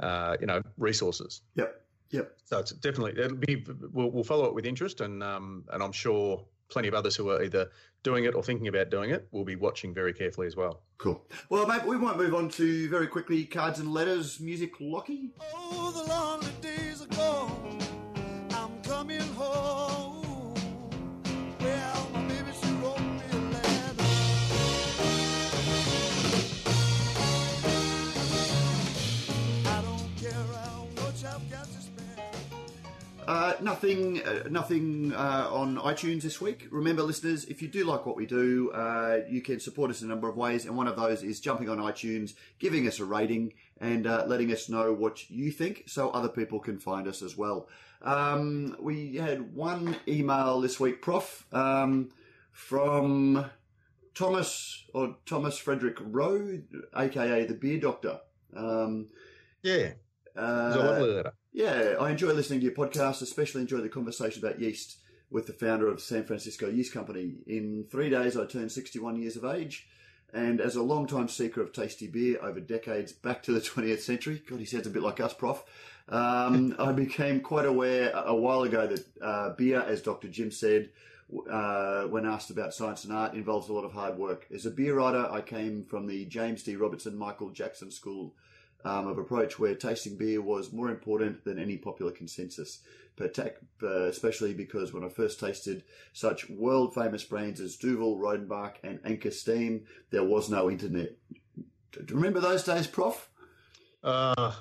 [0.00, 1.42] uh, you know resources.
[1.56, 1.82] Yep.
[2.10, 2.36] Yep.
[2.44, 5.92] So it's definitely it'll be we'll, we'll follow it with interest, and um, and I'm
[5.92, 7.70] sure plenty of others who are either
[8.02, 10.82] doing it or thinking about doing it will be watching very carefully as well.
[10.98, 11.24] Cool.
[11.48, 15.30] Well, maybe we might move on to very quickly cards and letters music, Lockie.
[15.40, 17.78] Oh, the lonely days are gone.
[18.50, 20.54] I'm coming home.
[21.60, 23.94] Well, my baby, she wrote me a letter.
[29.66, 31.87] I don't care how much I've got to spend.
[33.28, 36.66] Uh, nothing, uh, nothing uh, on iTunes this week.
[36.70, 40.06] Remember, listeners, if you do like what we do, uh, you can support us in
[40.06, 43.04] a number of ways, and one of those is jumping on iTunes, giving us a
[43.04, 43.52] rating,
[43.82, 47.36] and uh, letting us know what you think, so other people can find us as
[47.36, 47.68] well.
[48.00, 52.08] Um, we had one email this week, Prof, um,
[52.50, 53.44] from
[54.14, 56.62] Thomas or Thomas Frederick Rowe,
[56.96, 58.20] aka the Beer Doctor.
[58.56, 59.08] Um,
[59.62, 59.92] Yeah,
[60.34, 61.32] uh, it's a lovely letter.
[61.58, 64.98] Yeah, I enjoy listening to your podcast, especially enjoy the conversation about yeast
[65.28, 67.32] with the founder of San Francisco Yeast Company.
[67.48, 69.88] In three days, I turned 61 years of age.
[70.32, 74.40] And as a long-time seeker of tasty beer over decades back to the 20th century,
[74.48, 75.64] God, he sounds a bit like us, Prof.
[76.08, 80.28] Um, I became quite aware a while ago that uh, beer, as Dr.
[80.28, 80.90] Jim said,
[81.50, 84.46] uh, when asked about science and art, involves a lot of hard work.
[84.54, 86.76] As a beer writer, I came from the James D.
[86.76, 88.36] Robertson, Michael Jackson school
[88.88, 92.80] um, of approach where tasting beer was more important than any popular consensus,
[93.20, 93.28] uh,
[94.04, 95.84] especially because when I first tasted
[96.14, 101.16] such world famous brands as Duvel, Rodenbach, and Anchor Steam, there was no internet.
[101.92, 103.28] Do you remember those days, Prof?
[104.02, 104.52] Uh,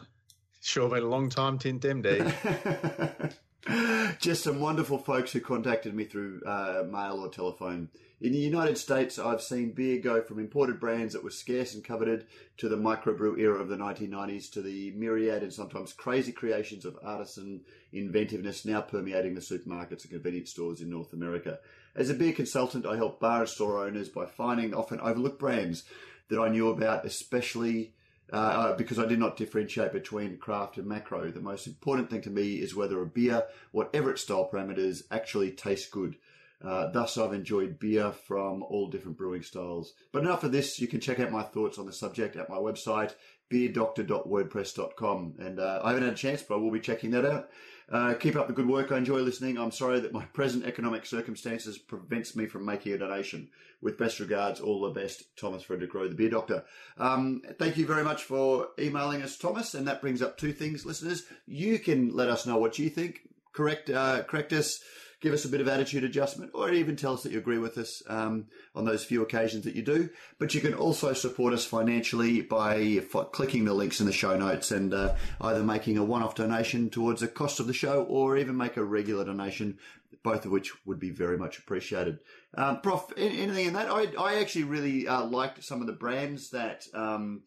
[0.62, 3.34] sure been a long time, Tint MD.
[4.20, 7.90] Just some wonderful folks who contacted me through uh, mail or telephone.
[8.20, 11.84] In the United States, I've seen beer go from imported brands that were scarce and
[11.84, 12.26] coveted
[12.57, 16.97] to the microbrew era of the 1990s to the myriad and sometimes crazy creations of
[17.03, 17.61] artisan
[17.93, 21.59] inventiveness now permeating the supermarkets and convenience stores in North America.
[21.95, 25.84] As a beer consultant, I help bar and store owners by finding often overlooked brands
[26.30, 27.93] that I knew about, especially
[28.34, 31.30] uh, because I did not differentiate between craft and macro.
[31.30, 35.51] The most important thing to me is whether a beer, whatever its style parameters, actually
[35.51, 36.15] tastes good.
[36.64, 39.93] Uh, thus, I've enjoyed beer from all different brewing styles.
[40.12, 40.80] But enough of this.
[40.80, 43.14] You can check out my thoughts on the subject at my website,
[43.51, 45.36] beerdoctor.wordpress.com.
[45.39, 47.49] And uh, I haven't had a chance, but I will be checking that out.
[47.89, 48.91] Uh, keep up the good work.
[48.91, 49.58] I enjoy listening.
[49.58, 53.49] I'm sorry that my present economic circumstances prevents me from making a donation.
[53.80, 56.66] With best regards, all the best, Thomas Frederick Rowe, the Beer Doctor.
[56.97, 59.76] Um, thank you very much for emailing us, Thomas.
[59.76, 61.24] And that brings up two things, listeners.
[61.45, 63.22] You can let us know what you think.
[63.53, 64.82] Correct, uh, correct us
[65.20, 67.78] give us a bit of attitude adjustment, or even tell us that you agree with
[67.78, 68.45] us um,
[68.76, 70.09] on those few occasions that you do.
[70.39, 74.38] But you can also support us financially by f- clicking the links in the show
[74.38, 78.38] notes and uh, either making a one-off donation towards the cost of the show, or
[78.38, 79.80] even make a regular donation.
[80.24, 82.20] Both of which would be very much appreciated.
[82.55, 83.89] Um, Prof, an- anything in that?
[83.89, 87.43] I, I actually really uh, liked some of the brands that um,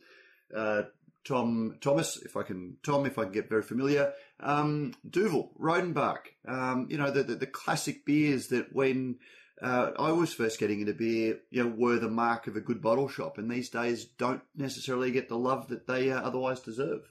[0.54, 0.82] uh,
[1.24, 6.18] Tom Thomas, if I can, Tom, if I can get very familiar, um, Duvel, Rodenbach,
[6.46, 9.18] um, you know, the, the, the classic beers that when
[9.62, 12.80] uh, I was first getting into beer, you know, were the mark of a good
[12.80, 17.10] bottle shop, and these days don't necessarily get the love that they uh, otherwise deserve.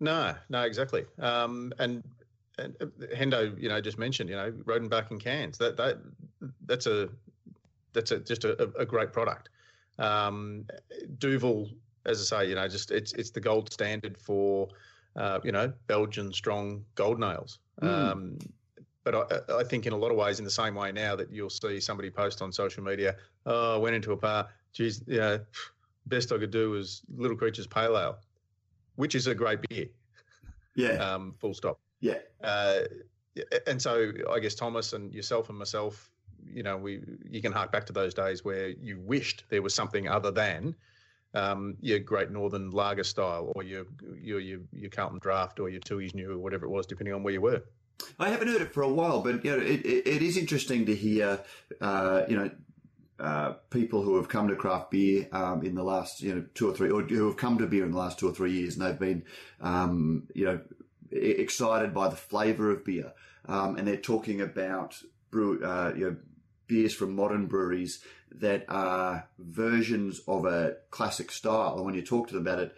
[0.00, 1.04] No, no, exactly.
[1.18, 2.02] Um, and
[2.58, 5.58] and uh, Hendo, you know, just mentioned, you know, Rodenbach and cans.
[5.58, 5.98] That that
[6.64, 7.10] that's a
[7.92, 9.50] that's a just a, a great product.
[9.98, 10.66] Um,
[11.18, 11.70] Duvel,
[12.06, 14.68] as I say, you know, just it's it's the gold standard for
[15.16, 17.58] uh, you know Belgian strong golden ales.
[17.80, 17.88] Mm.
[17.88, 18.38] Um,
[19.04, 21.30] but I, I think in a lot of ways, in the same way now that
[21.32, 25.18] you'll see somebody post on social media, oh, I went into a bar, geez, you
[25.18, 25.40] know,
[26.06, 28.18] best I could do was Little Creatures Pale Ale,
[28.94, 29.86] which is a great beer.
[30.76, 31.80] Yeah, Um, full stop.
[32.00, 32.80] yeah, Uh,
[33.66, 36.10] and so I guess Thomas and yourself and myself,
[36.46, 39.74] you know, we you can hark back to those days where you wished there was
[39.74, 40.74] something other than
[41.34, 43.86] um, your Great Northern Lager style or your
[44.20, 47.22] your your, your Carlton Draft or your Tooheys New or whatever it was, depending on
[47.22, 47.62] where you were.
[48.18, 50.86] I haven't heard it for a while, but you know, it, it, it is interesting
[50.86, 51.40] to hear,
[51.80, 52.50] uh, you know,
[53.20, 56.68] uh, people who have come to craft beer um, in the last, you know, two
[56.68, 58.76] or three, or who have come to beer in the last two or three years,
[58.76, 59.24] and they've been,
[59.60, 60.60] um, you know,
[61.10, 63.12] excited by the flavour of beer,
[63.46, 66.16] um, and they're talking about brew, uh, you know,
[66.72, 71.76] beers from modern breweries that are versions of a classic style.
[71.76, 72.74] And when you talk to them about it,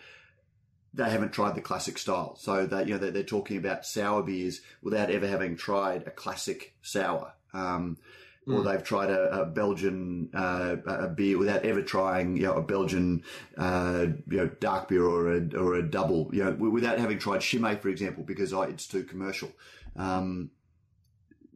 [0.93, 2.35] they haven't tried the classic style.
[2.35, 6.11] So that, you know, they're, they're talking about sour beers without ever having tried a
[6.11, 7.35] classic sour.
[7.53, 7.99] Um,
[8.47, 8.65] or Mm.
[8.65, 13.23] they've tried a, a Belgian uh, a beer without ever trying, you know, a Belgian
[13.57, 17.41] uh, you know dark beer or a or a double, you know, without having tried
[17.41, 19.51] Chimay, for example, because oh, it's too commercial.
[19.97, 20.51] Um,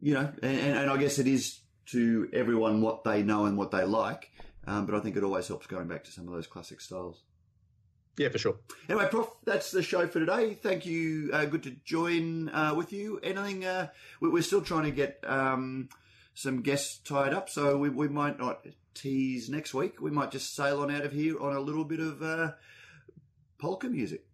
[0.01, 1.58] you know, and, and I guess it is
[1.91, 4.31] to everyone what they know and what they like.
[4.67, 7.23] Um, but I think it always helps going back to some of those classic styles.
[8.17, 8.57] Yeah, for sure.
[8.89, 10.53] Anyway, Prof, that's the show for today.
[10.53, 11.29] Thank you.
[11.33, 13.19] Uh, good to join uh, with you.
[13.23, 13.63] Anything?
[13.65, 13.87] Uh,
[14.19, 15.87] we- we're still trying to get um,
[16.33, 20.01] some guests tied up, so we, we might not tease next week.
[20.01, 22.51] We might just sail on out of here on a little bit of uh,
[23.57, 24.25] polka music.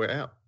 [0.00, 0.39] We're out.